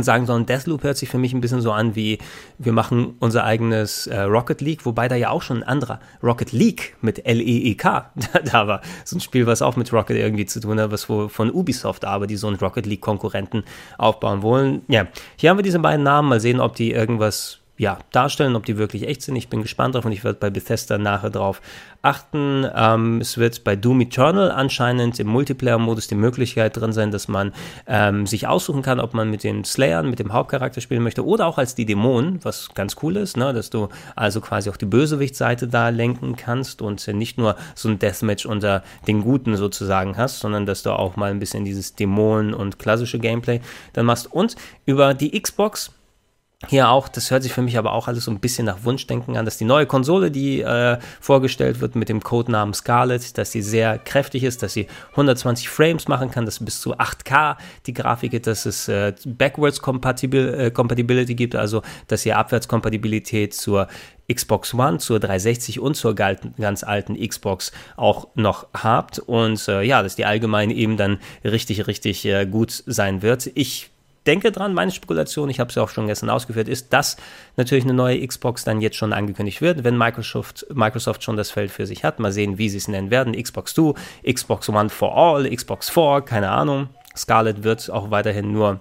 sagen 0.00 0.26
sollen, 0.26 0.46
Deathloop 0.46 0.82
hört 0.82 0.96
sich 0.96 1.08
für 1.08 1.18
mich 1.18 1.34
ein 1.34 1.40
bisschen 1.40 1.60
so 1.60 1.72
an 1.72 1.94
wie, 1.94 2.18
wir 2.58 2.72
machen 2.72 3.14
unser 3.18 3.44
eigenes 3.44 4.06
äh, 4.06 4.20
Rocket 4.22 4.60
League, 4.60 4.86
wobei 4.86 5.08
da 5.08 5.16
ja 5.16 5.30
auch 5.30 5.42
schon 5.42 5.58
ein 5.58 5.62
anderer 5.62 6.00
Rocket 6.22 6.52
League 6.52 6.96
mit 7.02 7.26
L-E-E-K 7.26 8.10
da 8.50 8.66
war. 8.66 8.80
So 9.04 9.16
ein 9.16 9.20
Spiel, 9.20 9.46
was 9.46 9.60
auch 9.60 9.76
mit 9.76 9.92
Rocket 9.92 10.16
irgendwie 10.16 10.46
zu 10.46 10.60
tun 10.60 10.80
hat, 10.80 10.90
was 10.90 11.04
von 11.04 11.50
Ubisoft 11.50 12.04
aber, 12.04 12.26
die 12.26 12.36
so 12.36 12.46
einen 12.46 12.56
Rocket 12.56 12.86
League 12.86 13.02
Konkurrenten 13.02 13.64
aufbauen 13.98 14.42
wollen. 14.42 14.82
Ja, 14.88 15.06
hier 15.36 15.50
haben 15.50 15.58
wir 15.58 15.62
diese 15.62 15.78
beiden 15.78 16.04
Namen, 16.04 16.28
mal 16.28 16.40
sehen, 16.40 16.60
ob 16.60 16.74
die 16.74 16.92
irgendwas 16.92 17.61
ja, 17.78 17.98
darstellen, 18.12 18.54
ob 18.54 18.66
die 18.66 18.76
wirklich 18.76 19.08
echt 19.08 19.22
sind. 19.22 19.34
Ich 19.34 19.48
bin 19.48 19.62
gespannt 19.62 19.94
drauf 19.94 20.04
und 20.04 20.12
ich 20.12 20.24
werde 20.24 20.38
bei 20.38 20.50
Bethesda 20.50 20.98
nachher 20.98 21.30
drauf 21.30 21.62
achten. 22.02 22.66
Ähm, 22.74 23.20
es 23.20 23.38
wird 23.38 23.64
bei 23.64 23.76
Doom 23.76 24.02
Eternal 24.02 24.50
anscheinend 24.50 25.18
im 25.18 25.28
Multiplayer-Modus 25.28 26.06
die 26.06 26.14
Möglichkeit 26.14 26.76
drin 26.76 26.92
sein, 26.92 27.10
dass 27.10 27.28
man 27.28 27.52
ähm, 27.86 28.26
sich 28.26 28.46
aussuchen 28.46 28.82
kann, 28.82 29.00
ob 29.00 29.14
man 29.14 29.30
mit 29.30 29.42
den 29.42 29.64
Slayern, 29.64 30.10
mit 30.10 30.18
dem 30.18 30.34
Hauptcharakter 30.34 30.82
spielen 30.82 31.02
möchte 31.02 31.24
oder 31.24 31.46
auch 31.46 31.56
als 31.56 31.74
die 31.74 31.86
Dämonen, 31.86 32.44
was 32.44 32.68
ganz 32.74 32.96
cool 33.02 33.16
ist, 33.16 33.38
ne? 33.38 33.54
dass 33.54 33.70
du 33.70 33.88
also 34.16 34.42
quasi 34.42 34.68
auch 34.68 34.76
die 34.76 34.86
Bösewichtseite 34.86 35.66
da 35.66 35.88
lenken 35.88 36.36
kannst 36.36 36.82
und 36.82 37.06
nicht 37.08 37.38
nur 37.38 37.56
so 37.74 37.88
ein 37.88 37.98
Deathmatch 37.98 38.44
unter 38.44 38.82
den 39.06 39.22
Guten 39.22 39.56
sozusagen 39.56 40.18
hast, 40.18 40.40
sondern 40.40 40.66
dass 40.66 40.82
du 40.82 40.90
auch 40.90 41.16
mal 41.16 41.30
ein 41.30 41.38
bisschen 41.38 41.64
dieses 41.64 41.94
Dämonen 41.94 42.52
und 42.52 42.78
klassische 42.78 43.18
Gameplay 43.18 43.60
dann 43.94 44.04
machst. 44.06 44.30
Und 44.30 44.56
über 44.84 45.14
die 45.14 45.40
Xbox 45.40 45.90
hier 46.68 46.88
auch, 46.88 47.08
das 47.08 47.30
hört 47.30 47.42
sich 47.42 47.52
für 47.52 47.62
mich 47.62 47.76
aber 47.76 47.92
auch 47.92 48.08
alles 48.08 48.24
so 48.24 48.30
ein 48.30 48.40
bisschen 48.40 48.66
nach 48.66 48.84
Wunschdenken 48.84 49.36
an, 49.36 49.44
dass 49.44 49.58
die 49.58 49.64
neue 49.64 49.86
Konsole, 49.86 50.30
die 50.30 50.60
äh, 50.60 50.98
vorgestellt 51.20 51.80
wird 51.80 51.96
mit 51.96 52.08
dem 52.08 52.22
Codenamen 52.22 52.74
Scarlet, 52.74 53.36
dass 53.36 53.52
sie 53.52 53.62
sehr 53.62 53.98
kräftig 53.98 54.44
ist, 54.44 54.62
dass 54.62 54.72
sie 54.72 54.86
120 55.10 55.68
Frames 55.68 56.08
machen 56.08 56.30
kann, 56.30 56.44
dass 56.44 56.64
bis 56.64 56.80
zu 56.80 56.96
8K 56.96 57.56
die 57.86 57.92
Grafik 57.92 58.30
gibt, 58.30 58.46
dass 58.46 58.66
es 58.66 58.88
äh, 58.88 59.12
Backwards 59.26 59.80
Compatibil 59.80 60.54
äh, 60.54 60.70
Compatibility 60.70 61.34
gibt, 61.34 61.54
also 61.54 61.82
dass 62.08 62.24
ihr 62.24 62.38
Abwärtskompatibilität 62.38 63.54
zur 63.54 63.88
Xbox 64.32 64.72
One, 64.74 64.98
zur 64.98 65.20
360 65.20 65.80
und 65.80 65.94
zur 65.94 66.14
ganz 66.14 66.84
alten 66.84 67.16
Xbox 67.16 67.72
auch 67.96 68.28
noch 68.34 68.66
habt 68.72 69.18
und 69.18 69.66
äh, 69.68 69.82
ja, 69.82 70.02
dass 70.02 70.16
die 70.16 70.24
allgemein 70.24 70.70
eben 70.70 70.96
dann 70.96 71.18
richtig, 71.44 71.86
richtig 71.86 72.24
äh, 72.24 72.46
gut 72.46 72.82
sein 72.86 73.22
wird. 73.22 73.50
Ich 73.54 73.91
denke 74.26 74.52
dran, 74.52 74.74
meine 74.74 74.90
Spekulation, 74.90 75.50
ich 75.50 75.60
habe 75.60 75.68
es 75.68 75.74
ja 75.74 75.82
auch 75.82 75.88
schon 75.88 76.06
gestern 76.06 76.30
ausgeführt, 76.30 76.68
ist, 76.68 76.92
dass 76.92 77.16
natürlich 77.56 77.84
eine 77.84 77.94
neue 77.94 78.26
Xbox 78.26 78.64
dann 78.64 78.80
jetzt 78.80 78.96
schon 78.96 79.12
angekündigt 79.12 79.60
wird, 79.60 79.84
wenn 79.84 79.98
Microsoft, 79.98 80.66
Microsoft 80.72 81.22
schon 81.22 81.36
das 81.36 81.50
Feld 81.50 81.70
für 81.70 81.86
sich 81.86 82.04
hat. 82.04 82.18
Mal 82.20 82.32
sehen, 82.32 82.58
wie 82.58 82.68
sie 82.68 82.78
es 82.78 82.88
nennen 82.88 83.10
werden. 83.10 83.40
Xbox 83.40 83.74
2, 83.74 83.94
Xbox 84.32 84.68
One 84.68 84.88
for 84.88 85.16
All, 85.16 85.48
Xbox 85.48 85.90
4, 85.90 86.22
keine 86.22 86.50
Ahnung. 86.50 86.88
Scarlett 87.16 87.62
wird 87.62 87.90
auch 87.90 88.10
weiterhin 88.10 88.52
nur 88.52 88.80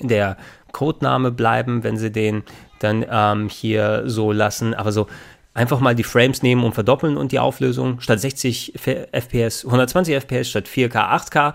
der 0.00 0.36
Codename 0.72 1.30
bleiben, 1.30 1.84
wenn 1.84 1.96
sie 1.96 2.12
den 2.12 2.42
dann 2.80 3.04
ähm, 3.10 3.48
hier 3.48 4.02
so 4.06 4.32
lassen. 4.32 4.74
Aber 4.74 4.92
so 4.92 5.06
einfach 5.54 5.80
mal 5.80 5.94
die 5.94 6.04
Frames 6.04 6.42
nehmen 6.42 6.64
und 6.64 6.74
verdoppeln 6.74 7.16
und 7.16 7.32
die 7.32 7.38
Auflösung 7.38 8.00
statt 8.00 8.20
60 8.20 8.74
FPS 8.76 9.64
120 9.64 10.14
FPS 10.14 10.50
statt 10.50 10.66
4K 10.66 10.92
8K 10.92 11.54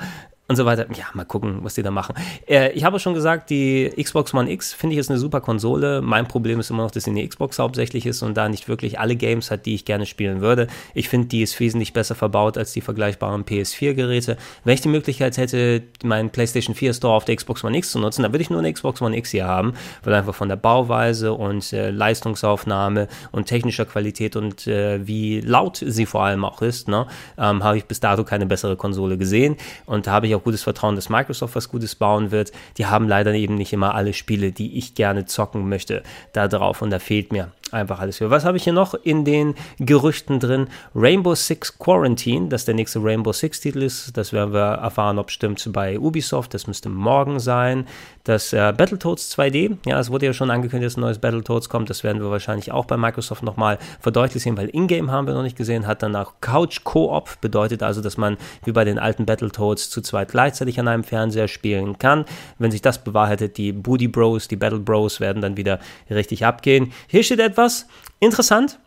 und 0.52 0.58
so 0.58 0.66
weiter. 0.66 0.86
Ja, 0.96 1.06
mal 1.14 1.26
gucken, 1.26 1.60
was 1.64 1.76
die 1.76 1.82
da 1.82 1.92
machen. 1.92 2.14
Äh, 2.48 2.72
ich 2.74 2.84
habe 2.84 3.00
schon 3.00 3.14
gesagt, 3.14 3.50
die 3.50 3.92
Xbox 4.02 4.34
One 4.34 4.52
X 4.52 4.74
finde 4.74 4.94
ich 4.94 5.00
ist 5.00 5.10
eine 5.10 5.18
super 5.18 5.42
Konsole. 5.42 6.02
Mein 6.02 6.28
Problem 6.28 6.60
ist 6.60 6.70
immer 6.70 6.84
noch, 6.84 6.92
dass 6.92 7.06
sie 7.06 7.12
eine 7.12 7.28
Xbox 7.28 7.58
hauptsächlich 7.58 8.06
ist 8.06 8.22
und 8.22 8.36
da 8.36 8.50
nicht 8.50 8.68
wirklich 8.68 9.00
alle 9.00 9.16
Games 9.16 9.50
hat, 9.50 9.66
die 9.66 9.76
ich 9.76 9.86
gerne 9.86 10.06
spielen 10.06 10.42
würde. 10.42 10.68
Ich 10.94 11.10
finde, 11.10 11.28
die 11.28 11.42
ist 11.42 11.60
wesentlich 11.60 11.94
besser 11.94 12.16
verbaut 12.16 12.58
als 12.58 12.74
die 12.74 12.82
vergleichbaren 12.82 13.46
PS4-Geräte. 13.46 14.38
Wenn 14.64 14.74
ich 14.74 14.82
die 14.82 14.90
Möglichkeit 14.90 15.38
hätte, 15.38 15.84
meinen 16.04 16.30
PlayStation 16.30 16.76
4 16.76 16.94
Store 16.94 17.14
auf 17.14 17.26
der 17.26 17.36
Xbox 17.38 17.64
One 17.64 17.78
X 17.78 17.92
zu 17.92 18.00
nutzen, 18.00 18.24
dann 18.24 18.34
würde 18.34 18.44
ich 18.44 18.50
nur 18.50 18.60
eine 18.60 18.72
Xbox 18.72 19.02
One 19.02 19.18
X 19.18 19.32
hier 19.32 19.46
haben, 19.46 19.74
weil 20.04 20.14
einfach 20.14 20.36
von 20.36 20.50
der 20.50 20.58
Bauweise 20.58 21.34
und 21.34 21.72
äh, 21.72 21.92
Leistungsaufnahme 21.92 23.08
und 23.32 23.46
technischer 23.46 23.86
Qualität 23.86 24.36
und 24.36 24.68
äh, 24.68 25.08
wie 25.08 25.40
laut 25.40 25.82
sie 25.86 26.06
vor 26.06 26.24
allem 26.26 26.44
auch 26.44 26.62
ist, 26.62 26.90
ne, 26.90 27.08
ähm, 27.38 27.64
habe 27.64 27.78
ich 27.78 27.86
bis 27.86 28.02
dato 28.02 28.26
keine 28.26 28.46
bessere 28.46 28.76
Konsole 28.76 29.18
gesehen 29.18 29.56
und 29.86 30.08
da 30.08 30.12
habe 30.12 30.28
ich 30.28 30.36
auch 30.36 30.41
auch 30.42 30.44
gutes 30.44 30.64
Vertrauen, 30.64 30.96
dass 30.96 31.10
Microsoft 31.10 31.56
was 31.56 31.70
Gutes 31.70 31.96
bauen 31.96 32.32
wird. 32.32 32.52
Die 32.78 32.86
haben 32.86 33.08
leider 33.08 33.34
eben 33.34 33.56
nicht 33.56 33.74
immer 33.74 33.96
alle 33.96 34.14
Spiele, 34.14 34.52
die 34.52 34.78
ich 34.78 34.96
gerne 34.96 35.26
zocken 35.26 35.70
möchte, 35.70 36.04
da 36.34 36.48
drauf 36.48 36.82
und 36.82 36.90
da 36.90 37.00
fehlt 37.00 37.32
mir 37.32 37.52
einfach 37.74 38.00
alles 38.00 38.18
für. 38.18 38.30
Was 38.30 38.46
habe 38.46 38.58
ich 38.58 38.64
hier 38.64 38.74
noch 38.74 38.94
in 38.94 39.26
den 39.26 39.56
Gerüchten 39.80 40.40
drin? 40.40 40.68
Rainbow 40.96 41.36
Six 41.36 41.78
Quarantine, 41.78 42.50
das 42.50 42.66
der 42.66 42.76
nächste 42.76 43.04
Rainbow 43.04 43.32
Six 43.34 43.60
Titel 43.60 43.82
ist. 43.82 44.16
Das 44.18 44.34
werden 44.34 44.54
wir 44.54 44.60
erfahren, 44.60 45.20
ob 45.20 45.32
stimmt 45.32 45.62
bei 45.72 46.00
Ubisoft. 46.00 46.54
Das 46.54 46.68
müsste 46.68 46.90
morgen 46.90 47.40
sein. 47.40 47.86
Das 48.24 48.54
äh, 48.54 48.74
Battletoads 48.76 49.36
2D, 49.36 49.78
ja, 49.86 50.00
es 50.00 50.12
wurde 50.12 50.28
ja 50.28 50.34
schon 50.34 50.52
angekündigt, 50.52 50.92
dass 50.92 50.98
ein 50.98 51.02
neues 51.02 51.20
Battletoads 51.20 51.70
kommt. 51.70 51.90
Das 51.90 52.04
werden 52.04 52.22
wir 52.22 52.30
wahrscheinlich 52.30 52.72
auch 52.72 52.86
bei 52.86 52.98
Microsoft 52.98 53.42
nochmal 53.42 53.80
verdeutlicht 54.00 54.44
sehen, 54.44 54.58
weil 54.58 54.70
Ingame 54.70 55.12
haben 55.12 55.26
wir 55.26 55.34
noch 55.34 55.42
nicht 55.42 55.58
gesehen. 55.58 55.88
Hat 55.88 56.04
danach 56.04 56.34
Couch 56.42 56.84
Co-op, 56.84 57.42
bedeutet 57.42 57.82
also, 57.82 58.02
dass 58.02 58.18
man 58.18 58.38
wie 58.64 58.72
bei 58.72 58.84
den 58.84 59.00
alten 59.00 59.26
Battletoads 59.26 59.90
zu 59.90 60.02
zweit 60.02 60.32
gleichzeitig 60.32 60.80
an 60.80 60.88
einem 60.88 61.04
Fernseher 61.04 61.48
spielen 61.48 61.98
kann. 61.98 62.26
Wenn 62.60 62.70
sich 62.70 62.82
das 62.82 63.04
bewahrheitet, 63.04 63.58
die 63.58 63.72
Booty 63.72 64.08
Bros, 64.08 64.48
die 64.48 64.56
Battle 64.56 64.80
Bros 64.80 65.20
werden 65.20 65.42
dann 65.42 65.58
wieder 65.58 65.80
richtig 66.10 66.46
abgehen. 66.46 66.92
Hier 67.08 67.24
steht 67.24 67.40
etwas 67.40 67.61
etwas. 67.62 67.86
Interessant. 68.20 68.80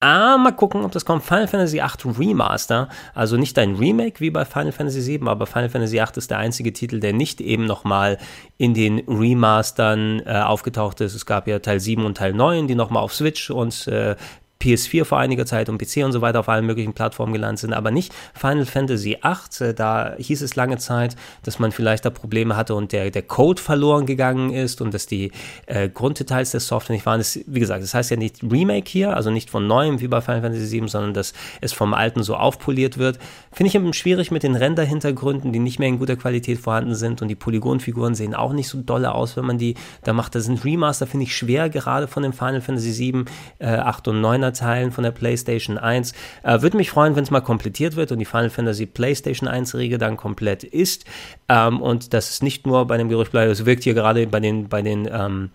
Ah, 0.00 0.38
mal 0.38 0.52
gucken, 0.52 0.84
ob 0.84 0.92
das 0.92 1.04
kommt. 1.04 1.24
Final 1.24 1.48
Fantasy 1.48 1.78
VIII 1.78 2.14
Remaster. 2.16 2.88
Also 3.14 3.36
nicht 3.36 3.58
ein 3.58 3.74
Remake 3.74 4.20
wie 4.20 4.30
bei 4.30 4.44
Final 4.44 4.70
Fantasy 4.70 5.04
VII, 5.04 5.28
aber 5.28 5.46
Final 5.46 5.68
Fantasy 5.68 5.96
VIII 5.96 6.16
ist 6.16 6.30
der 6.30 6.38
einzige 6.38 6.72
Titel, 6.72 7.00
der 7.00 7.12
nicht 7.12 7.40
eben 7.40 7.64
nochmal 7.64 8.18
in 8.58 8.74
den 8.74 9.00
Remastern 9.08 10.22
äh, 10.24 10.40
aufgetaucht 10.40 11.00
ist. 11.00 11.14
Es 11.14 11.26
gab 11.26 11.48
ja 11.48 11.58
Teil 11.58 11.80
7 11.80 12.04
und 12.04 12.16
Teil 12.16 12.32
9, 12.32 12.68
die 12.68 12.76
nochmal 12.76 13.02
auf 13.02 13.12
Switch 13.12 13.50
und 13.50 13.88
äh, 13.88 14.14
PS4 14.60 15.04
vor 15.04 15.18
einiger 15.18 15.46
Zeit 15.46 15.68
und 15.68 15.78
PC 15.78 16.04
und 16.04 16.12
so 16.12 16.20
weiter 16.20 16.40
auf 16.40 16.48
allen 16.48 16.66
möglichen 16.66 16.92
Plattformen 16.92 17.32
gelandet 17.32 17.60
sind, 17.60 17.72
aber 17.72 17.90
nicht 17.90 18.12
Final 18.34 18.66
Fantasy 18.66 19.18
VIII. 19.22 19.68
Äh, 19.68 19.74
da 19.74 20.14
hieß 20.18 20.42
es 20.42 20.56
lange 20.56 20.78
Zeit, 20.78 21.16
dass 21.44 21.58
man 21.58 21.70
vielleicht 21.70 22.04
da 22.04 22.10
Probleme 22.10 22.56
hatte 22.56 22.74
und 22.74 22.92
der, 22.92 23.10
der 23.10 23.22
Code 23.22 23.62
verloren 23.62 24.06
gegangen 24.06 24.52
ist 24.52 24.80
und 24.80 24.92
dass 24.92 25.06
die 25.06 25.30
äh, 25.66 25.88
Grunddetails 25.88 26.50
der 26.50 26.60
Software 26.60 26.94
nicht 26.94 27.06
waren. 27.06 27.20
Das, 27.20 27.38
wie 27.46 27.60
gesagt, 27.60 27.82
das 27.82 27.94
heißt 27.94 28.10
ja 28.10 28.16
nicht 28.16 28.42
Remake 28.42 28.90
hier, 28.90 29.16
also 29.16 29.30
nicht 29.30 29.50
von 29.50 29.66
neuem 29.66 30.00
wie 30.00 30.08
bei 30.08 30.20
Final 30.20 30.42
Fantasy 30.42 30.80
VII, 30.80 30.88
sondern 30.88 31.14
dass 31.14 31.34
es 31.60 31.72
vom 31.72 31.94
alten 31.94 32.22
so 32.22 32.34
aufpoliert 32.34 32.98
wird. 32.98 33.18
Finde 33.52 33.68
ich 33.68 33.74
eben 33.76 33.92
schwierig 33.92 34.30
mit 34.30 34.42
den 34.42 34.56
Render-Hintergründen, 34.56 35.52
die 35.52 35.60
nicht 35.60 35.78
mehr 35.78 35.88
in 35.88 35.98
guter 35.98 36.16
Qualität 36.16 36.58
vorhanden 36.58 36.94
sind 36.94 37.22
und 37.22 37.28
die 37.28 37.34
Polygonfiguren 37.36 38.14
sehen 38.14 38.34
auch 38.34 38.52
nicht 38.52 38.68
so 38.68 38.80
dolle 38.80 39.14
aus, 39.14 39.36
wenn 39.36 39.44
man 39.44 39.58
die 39.58 39.74
da 40.02 40.12
macht. 40.12 40.34
Das 40.34 40.44
sind 40.44 40.64
Remaster, 40.64 41.06
finde 41.06 41.24
ich 41.24 41.36
schwer, 41.36 41.68
gerade 41.68 42.08
von 42.08 42.22
den 42.22 42.32
Final 42.32 42.60
Fantasy 42.60 42.98
VII, 42.98 43.24
äh, 43.60 43.66
8 43.68 44.08
und 44.08 44.20
9 44.20 44.47
Teilen 44.52 44.92
von 44.92 45.04
der 45.04 45.10
PlayStation 45.10 45.78
1. 45.78 46.12
Äh, 46.42 46.62
Würde 46.62 46.76
mich 46.76 46.90
freuen, 46.90 47.16
wenn 47.16 47.24
es 47.24 47.30
mal 47.30 47.40
komplettiert 47.40 47.96
wird 47.96 48.12
und 48.12 48.18
die 48.18 48.24
Final 48.24 48.50
Fantasy 48.50 48.86
PlayStation 48.86 49.48
1-Riege 49.48 49.98
dann 49.98 50.16
komplett 50.16 50.64
ist. 50.64 51.04
Ähm, 51.48 51.80
und 51.80 52.12
dass 52.12 52.30
es 52.30 52.42
nicht 52.42 52.66
nur 52.66 52.86
bei 52.86 52.96
dem 52.96 53.08
Gerücht 53.08 53.32
bleibt, 53.32 53.50
es 53.50 53.64
wirkt 53.64 53.84
hier 53.84 53.94
gerade 53.94 54.26
bei 54.26 54.40
den, 54.40 54.68
bei 54.68 54.82
den 54.82 55.08
ähm, 55.10 55.50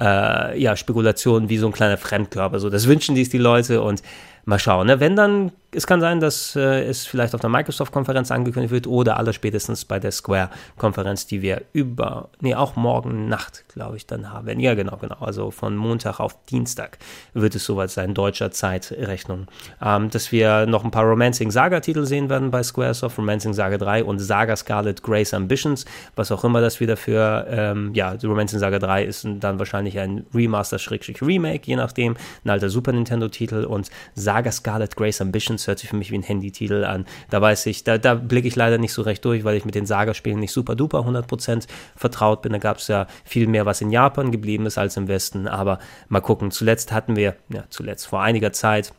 äh, 0.00 0.60
ja, 0.60 0.76
Spekulationen 0.76 1.48
wie 1.48 1.58
so 1.58 1.66
ein 1.66 1.72
kleiner 1.72 1.96
Fremdkörper. 1.96 2.58
So, 2.58 2.70
das 2.70 2.86
wünschen 2.86 3.14
dies 3.14 3.30
die 3.30 3.38
Leute 3.38 3.82
und 3.82 4.02
mal 4.44 4.58
schauen. 4.58 4.86
Ne? 4.86 5.00
Wenn 5.00 5.16
dann 5.16 5.52
es 5.74 5.86
kann 5.86 6.00
sein, 6.00 6.20
dass 6.20 6.54
äh, 6.54 6.84
es 6.84 7.06
vielleicht 7.06 7.34
auf 7.34 7.40
der 7.40 7.48
Microsoft-Konferenz 7.48 8.30
angekündigt 8.30 8.72
wird 8.72 8.86
oder 8.86 9.16
aller 9.16 9.32
spätestens 9.32 9.86
bei 9.86 9.98
der 9.98 10.12
Square-Konferenz, 10.12 11.26
die 11.26 11.40
wir 11.40 11.62
über, 11.72 12.28
nee, 12.40 12.54
auch 12.54 12.76
morgen 12.76 13.28
Nacht, 13.28 13.64
glaube 13.68 13.96
ich, 13.96 14.06
dann 14.06 14.30
haben. 14.30 14.60
Ja, 14.60 14.74
genau, 14.74 14.98
genau. 14.98 15.16
Also 15.20 15.50
von 15.50 15.76
Montag 15.76 16.20
auf 16.20 16.36
Dienstag 16.44 16.98
wird 17.32 17.54
es 17.54 17.64
soweit 17.64 17.90
sein, 17.90 18.12
deutscher 18.12 18.50
Zeitrechnung. 18.50 19.46
Ähm, 19.82 20.10
dass 20.10 20.30
wir 20.30 20.66
noch 20.66 20.84
ein 20.84 20.90
paar 20.90 21.04
Romancing 21.04 21.50
Saga-Titel 21.50 22.04
sehen 22.04 22.28
werden 22.28 22.50
bei 22.50 22.62
Squaresoft, 22.62 23.16
Romancing 23.16 23.54
Saga 23.54 23.78
3 23.78 24.04
und 24.04 24.18
Saga 24.18 24.56
Scarlet 24.56 25.02
Grace 25.02 25.32
Ambitions, 25.32 25.86
was 26.16 26.30
auch 26.30 26.44
immer 26.44 26.60
das 26.60 26.80
wieder 26.80 26.98
für, 26.98 27.46
ähm, 27.48 27.92
ja, 27.94 28.14
Romancing 28.22 28.58
Saga 28.58 28.78
3 28.78 29.04
ist 29.04 29.26
dann 29.40 29.58
wahrscheinlich 29.58 29.98
ein 29.98 30.26
Remaster-Remake, 30.34 31.62
je 31.64 31.76
nachdem, 31.76 32.16
ein 32.44 32.50
alter 32.50 32.68
Super 32.68 32.92
Nintendo-Titel 32.92 33.64
und 33.64 33.88
Saga 34.14 34.31
Scarlet 34.52 34.96
Grace 34.96 35.20
Ambitions 35.20 35.66
hört 35.66 35.78
sich 35.78 35.90
für 35.90 35.96
mich 35.96 36.10
wie 36.10 36.18
ein 36.18 36.22
Handytitel 36.22 36.84
an. 36.84 37.06
Da 37.30 37.40
weiß 37.40 37.66
ich, 37.66 37.84
da, 37.84 37.98
da 37.98 38.14
blicke 38.14 38.48
ich 38.48 38.56
leider 38.56 38.78
nicht 38.78 38.92
so 38.92 39.02
recht 39.02 39.24
durch, 39.24 39.44
weil 39.44 39.56
ich 39.56 39.64
mit 39.64 39.74
den 39.74 39.86
Saga-Spielen 39.86 40.40
nicht 40.40 40.52
super 40.52 40.74
duper 40.74 41.00
100% 41.00 41.66
vertraut 41.96 42.42
bin. 42.42 42.52
Da 42.52 42.58
gab 42.58 42.78
es 42.78 42.88
ja 42.88 43.06
viel 43.24 43.46
mehr, 43.46 43.66
was 43.66 43.80
in 43.80 43.90
Japan 43.90 44.32
geblieben 44.32 44.66
ist 44.66 44.78
als 44.78 44.96
im 44.96 45.08
Westen. 45.08 45.48
Aber 45.48 45.78
mal 46.08 46.20
gucken. 46.20 46.50
Zuletzt 46.50 46.92
hatten 46.92 47.16
wir, 47.16 47.36
ja, 47.48 47.64
zuletzt 47.70 48.06
vor 48.06 48.22
einiger 48.22 48.52
Zeit, 48.52 48.92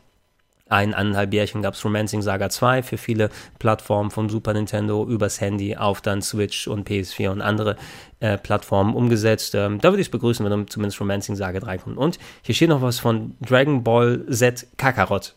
eineinhalb 0.68 1.32
Jährchen 1.32 1.62
gab 1.62 1.74
es 1.74 1.84
Romancing 1.84 2.22
Saga 2.22 2.48
2 2.48 2.82
für 2.82 2.96
viele 2.96 3.30
Plattformen 3.58 4.10
von 4.10 4.28
Super 4.28 4.54
Nintendo 4.54 5.06
übers 5.06 5.40
Handy 5.40 5.76
auf 5.76 6.00
dann 6.00 6.22
Switch 6.22 6.66
und 6.66 6.88
PS4 6.88 7.30
und 7.30 7.42
andere 7.42 7.76
äh, 8.20 8.38
Plattformen 8.38 8.94
umgesetzt. 8.94 9.54
Ähm, 9.54 9.80
da 9.80 9.90
würde 9.90 10.00
ich 10.00 10.08
es 10.08 10.10
begrüßen, 10.10 10.48
wenn 10.48 10.68
zumindest 10.68 11.00
Romancing 11.00 11.36
Saga 11.36 11.60
3 11.60 11.78
kommt. 11.78 11.98
Und 11.98 12.18
hier 12.42 12.54
steht 12.54 12.70
noch 12.70 12.82
was 12.82 12.98
von 12.98 13.36
Dragon 13.40 13.84
Ball 13.84 14.24
Z 14.30 14.66
Kakarot. 14.76 15.34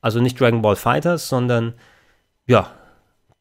Also 0.00 0.20
nicht 0.20 0.38
Dragon 0.38 0.62
Ball 0.62 0.76
Fighters, 0.76 1.28
sondern 1.28 1.74
ja, 2.46 2.70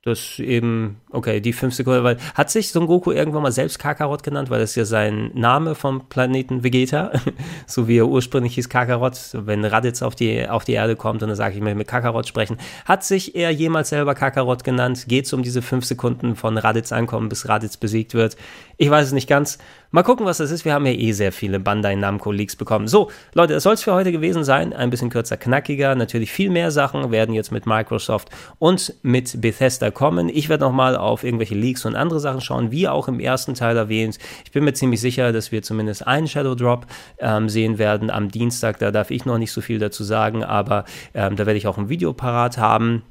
das 0.05 0.37
eben, 0.37 1.01
okay, 1.09 1.41
die 1.41 1.51
fünf 1.51 1.73
Sekunden, 1.73 2.03
weil 2.03 2.17
hat 2.35 2.51
sich 2.51 2.69
Son 2.69 2.85
Goku 2.85 3.11
irgendwann 3.11 3.41
mal 3.41 3.51
selbst 3.51 3.79
Kakarot 3.79 4.21
genannt, 4.21 4.51
weil 4.51 4.59
das 4.59 4.75
ja 4.75 4.85
sein 4.85 5.31
Name 5.33 5.73
vom 5.73 6.07
Planeten 6.09 6.63
Vegeta, 6.63 7.11
so 7.65 7.87
wie 7.87 7.97
er 7.97 8.07
ursprünglich 8.07 8.53
hieß 8.53 8.69
Kakarot, 8.69 9.17
wenn 9.33 9.65
Raditz 9.65 10.03
auf 10.03 10.13
die, 10.13 10.47
auf 10.47 10.63
die 10.63 10.73
Erde 10.73 10.95
kommt 10.95 11.23
und 11.23 11.29
dann 11.29 11.35
sage 11.35 11.55
ich 11.55 11.61
mir 11.61 11.73
mit 11.73 11.87
Kakarot 11.87 12.27
sprechen, 12.27 12.57
hat 12.85 13.03
sich 13.03 13.35
er 13.35 13.49
jemals 13.49 13.89
selber 13.89 14.13
Kakarot 14.13 14.63
genannt? 14.63 15.05
Geht 15.07 15.25
es 15.25 15.33
um 15.33 15.41
diese 15.41 15.63
fünf 15.63 15.85
Sekunden 15.85 16.35
von 16.35 16.59
Raditz 16.59 16.91
ankommen, 16.91 17.27
bis 17.27 17.49
Raditz 17.49 17.75
besiegt 17.75 18.13
wird? 18.13 18.37
Ich 18.77 18.91
weiß 18.91 19.07
es 19.07 19.13
nicht 19.13 19.27
ganz. 19.27 19.57
Mal 19.91 20.03
gucken, 20.03 20.25
was 20.25 20.37
das 20.37 20.51
ist. 20.51 20.65
Wir 20.65 20.73
haben 20.73 20.85
ja 20.85 20.93
eh 20.93 21.11
sehr 21.11 21.31
viele 21.31 21.59
Bandai 21.59 21.95
Namco 21.95 22.31
Leaks 22.31 22.55
bekommen. 22.55 22.87
So, 22.87 23.11
Leute, 23.33 23.53
das 23.53 23.63
soll 23.63 23.73
es 23.73 23.83
für 23.83 23.93
heute 23.93 24.11
gewesen 24.11 24.43
sein. 24.43 24.73
Ein 24.73 24.89
bisschen 24.89 25.09
kürzer, 25.09 25.37
knackiger. 25.37 25.95
Natürlich 25.95 26.31
viel 26.31 26.49
mehr 26.49 26.71
Sachen 26.71 27.11
werden 27.11 27.33
jetzt 27.33 27.51
mit 27.51 27.65
Microsoft 27.65 28.29
und 28.59 28.93
mit 29.03 29.39
Bethesda 29.41 29.91
kommen. 29.91 30.29
Ich 30.29 30.49
werde 30.49 30.65
nochmal 30.65 30.97
auf 30.97 31.23
irgendwelche 31.23 31.55
Leaks 31.55 31.85
und 31.85 31.95
andere 31.95 32.19
Sachen 32.19 32.41
schauen, 32.41 32.71
wie 32.71 32.87
auch 32.87 33.07
im 33.07 33.19
ersten 33.19 33.53
Teil 33.53 33.77
erwähnt. 33.77 34.17
Ich 34.43 34.51
bin 34.51 34.63
mir 34.63 34.73
ziemlich 34.73 35.01
sicher, 35.01 35.31
dass 35.31 35.51
wir 35.51 35.61
zumindest 35.61 36.05
einen 36.05 36.27
Shadow 36.27 36.55
Drop 36.55 36.87
ähm, 37.19 37.47
sehen 37.47 37.77
werden 37.77 38.09
am 38.09 38.29
Dienstag. 38.29 38.79
Da 38.79 38.91
darf 38.91 39.11
ich 39.11 39.25
noch 39.25 39.37
nicht 39.37 39.51
so 39.51 39.61
viel 39.61 39.79
dazu 39.79 40.03
sagen, 40.03 40.43
aber 40.43 40.85
ähm, 41.13 41.35
da 41.35 41.45
werde 41.45 41.57
ich 41.57 41.67
auch 41.67 41.77
ein 41.77 41.89
Video 41.89 42.13
parat 42.13 42.57
haben 42.57 43.03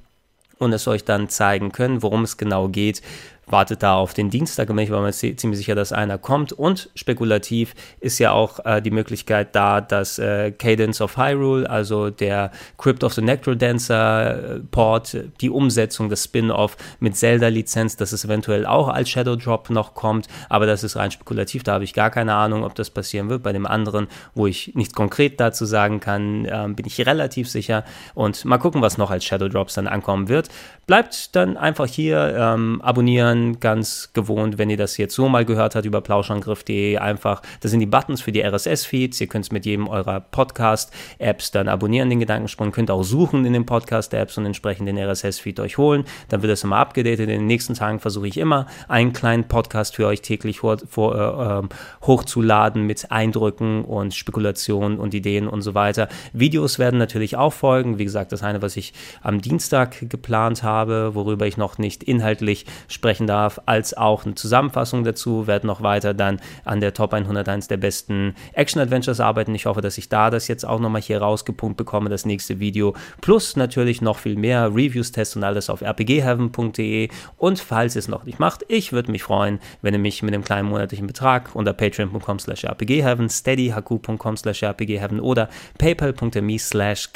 und 0.59 0.73
es 0.73 0.87
euch 0.89 1.05
dann 1.05 1.29
zeigen 1.29 1.73
können, 1.73 2.03
worum 2.03 2.23
es 2.23 2.37
genau 2.37 2.69
geht 2.69 3.03
wartet 3.47 3.83
da 3.83 3.97
auf 3.97 4.15
den 4.15 4.31
Dienstag 4.31 4.71
und 4.71 4.79
ich 4.79 4.91
war 4.91 5.03
mir 5.03 5.13
ziemlich 5.13 5.59
sicher, 5.59 5.75
dass 5.75 5.93
einer 5.93 6.19
kommt. 6.19 6.53
Und 6.53 6.91
spekulativ 6.95 7.75
ist 8.01 8.19
ja 8.19 8.33
auch 8.33 8.65
äh, 8.65 8.81
die 8.81 8.91
Möglichkeit 8.91 9.55
da, 9.55 9.81
dass 9.81 10.19
äh, 10.19 10.53
Cadence 10.53 11.01
of 11.01 11.17
Hyrule, 11.17 11.69
also 11.69 12.11
der 12.11 12.51
Crypt 12.79 13.05
of 13.05 13.15
the 13.15 13.23
Necrodancer 13.23 14.57
äh, 14.57 14.61
Port, 14.71 15.17
die 15.41 15.51
Umsetzung, 15.51 16.09
das 16.09 16.25
Spin-off 16.25 16.77
mit 17.01 17.17
Zelda-Lizenz, 17.17 17.97
dass 17.97 18.13
es 18.13 18.25
eventuell 18.25 18.67
auch 18.67 18.89
als 18.89 19.11
Shadow 19.11 19.37
Drop 19.37 19.71
noch 19.71 19.95
kommt, 19.95 20.29
aber 20.49 20.67
das 20.67 20.85
ist 20.85 20.97
rein 20.97 21.11
spekulativ, 21.11 21.63
da 21.63 21.75
habe 21.75 21.85
ich 21.85 21.95
gar 21.95 22.11
keine 22.11 22.35
Ahnung, 22.35 22.65
ob 22.65 22.75
das 22.75 22.91
passieren 22.91 23.29
wird. 23.29 23.43
Bei 23.43 23.53
dem 23.53 23.67
anderen, 23.67 24.09
wo 24.35 24.47
ich 24.47 24.75
nicht 24.75 24.95
konkret 24.95 25.41
dazu 25.41 25.65
sagen 25.65 26.01
kann, 26.01 26.47
ähm, 26.51 26.75
bin 26.75 26.87
ich 26.87 27.05
relativ 27.07 27.49
sicher. 27.49 27.85
Und 28.15 28.45
mal 28.45 28.59
gucken, 28.59 28.83
was 28.83 28.99
noch 28.99 29.11
als 29.11 29.25
Shadow 29.25 29.49
Drops 29.49 29.75
dann 29.75 29.87
ankommen 29.87 30.29
wird. 30.29 30.49
Bleibt 30.87 31.35
dann 31.35 31.57
einfach 31.57 31.87
hier, 31.87 32.35
ähm, 32.37 32.81
abonnieren, 32.83 33.61
ganz 33.61 34.11
gewohnt, 34.12 34.59
wenn 34.59 34.70
ihr 34.70 34.77
das 34.77 34.97
jetzt 34.97 35.14
so 35.14 35.29
mal 35.29 35.44
gehört 35.44 35.75
habt 35.75 35.87
über 35.87 36.01
plauschangriff.de, 36.01 36.99
einfach, 36.99 37.42
das 37.61 37.70
sind 37.70 37.81
die 37.81 37.87
Buttons 37.87 38.20
für 38.20 38.33
die 38.33 38.42
RSS-Feeds, 38.42 39.20
ihr 39.20 39.27
könnt 39.27 39.47
es 39.47 39.53
mit 39.53 39.66
jedem 39.66 39.88
eurer 39.88 40.20
Podcast-Apps 40.20 41.51
dann 41.53 41.68
abonnieren, 41.68 42.11
den 42.11 42.20
Gedankensprung, 42.20 42.73
könnt 42.73 42.90
auch 42.90 43.03
suchen 43.03 43.44
in 43.44 43.53
den 43.53 43.66
Podcast-Apps 43.66 44.37
und 44.38 44.47
entsprechend 44.47 44.88
den 44.88 44.99
RSS-Feed 44.99 45.61
euch 45.61 45.79
holen, 45.79 46.05
dann 46.29 46.42
wird 46.42 46.53
das 46.53 46.64
immer 46.64 46.77
abgedatet, 46.77 47.20
in 47.20 47.29
den 47.29 47.47
nächsten 47.47 47.75
Tagen 47.75 48.01
versuche 48.01 48.29
ich 48.29 48.37
immer 48.37 48.66
einen 48.88 49.12
kleinen 49.12 49.44
Podcast 49.44 49.97
für 49.97 50.07
euch 50.07 50.20
täglich 50.20 50.59
vor, 50.59 50.79
vor, 50.88 51.14
äh, 51.14 51.59
ähm, 51.59 51.68
hochzuladen 52.03 52.83
mit 52.83 53.11
Eindrücken 53.11 53.85
und 53.85 54.14
Spekulationen 54.14 54.99
und 54.99 55.14
Ideen 55.14 55.49
und 55.49 55.62
so 55.62 55.75
weiter. 55.75 56.09
Videos 56.33 56.79
werden 56.79 56.99
natürlich 56.99 57.37
auch 57.37 57.53
folgen, 57.53 57.99
wie 57.99 58.05
gesagt, 58.05 58.33
das 58.33 58.42
eine, 58.42 58.61
was 58.61 58.77
ich 58.77 58.92
am 59.23 59.40
Dienstag 59.40 60.11
geplant 60.11 60.62
habe, 60.62 60.74
worüber 61.15 61.47
ich 61.47 61.57
noch 61.57 61.79
nicht 61.79 62.03
inhaltlich 62.03 62.67
sprechen 62.89 63.27
darf, 63.27 63.61
als 63.67 63.97
auch 63.97 64.25
eine 64.25 64.35
Zusammenfassung 64.35 65.05
dazu, 65.05 65.47
werde 65.47 65.67
noch 65.67 65.83
weiter 65.83 66.15
dann 66.15 66.41
an 66.65 66.81
der 66.81 66.95
Top 66.95 67.15
101 67.15 67.69
der 67.69 67.77
besten 67.77 68.35
Action-Adventures 68.53 69.21
arbeiten. 69.21 69.55
Ich 69.55 69.67
hoffe, 69.67 69.81
dass 69.81 69.99
ich 69.99 70.09
da 70.09 70.31
das 70.31 70.49
jetzt 70.49 70.67
auch 70.67 70.81
nochmal 70.81 71.01
hier 71.01 71.21
rausgepumpt 71.21 71.77
bekomme, 71.77 72.11
das 72.11 72.27
nächste 72.27 72.61
Video. 72.61 72.95
Plus 73.21 73.57
natürlich 73.57 74.03
noch 74.03 74.19
viel 74.19 74.37
mehr 74.37 74.69
Reviews, 74.75 75.13
Tests 75.13 75.37
und 75.37 75.45
alles 75.45 75.71
auf 75.71 75.83
rpgheaven.de. 75.83 77.09
Und 77.37 77.61
falls 77.61 77.97
ihr 77.97 78.01
es 78.01 78.09
noch 78.09 78.25
nicht 78.25 78.39
macht, 78.39 78.65
ich 78.69 78.93
würde 78.93 79.11
mich 79.11 79.23
freuen, 79.23 79.61
wenn 79.83 79.95
ihr 79.95 80.01
mich 80.01 80.23
mit 80.23 80.35
einem 80.35 80.45
kleinen 80.45 80.69
monatlichen 80.69 81.07
Betrag 81.07 81.55
unter 81.55 81.73
patreon.com 81.73 82.39
slash 82.39 82.65
rpgheaven, 82.65 83.29
steadyhq.com 83.29 84.37
slash 84.37 84.63
rpgheaven 84.63 85.21
oder 85.21 85.49
paypal.me 85.79 86.59
slash 86.59 87.11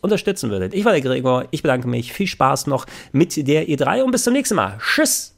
unterstützen 0.00 0.50
würdet. 0.50 0.74
Ich 0.74 0.84
war 0.84 0.92
der 0.92 1.00
Gregor, 1.00 1.46
ich 1.50 1.62
bedanke 1.62 1.88
mich, 1.88 2.12
viel 2.12 2.26
Spaß 2.26 2.66
noch 2.66 2.86
mit 3.12 3.36
der 3.46 3.68
E3 3.68 4.02
und 4.02 4.10
bis 4.10 4.24
zum 4.24 4.32
nächsten 4.32 4.56
Mal. 4.56 4.78
Tschüss! 4.80 5.35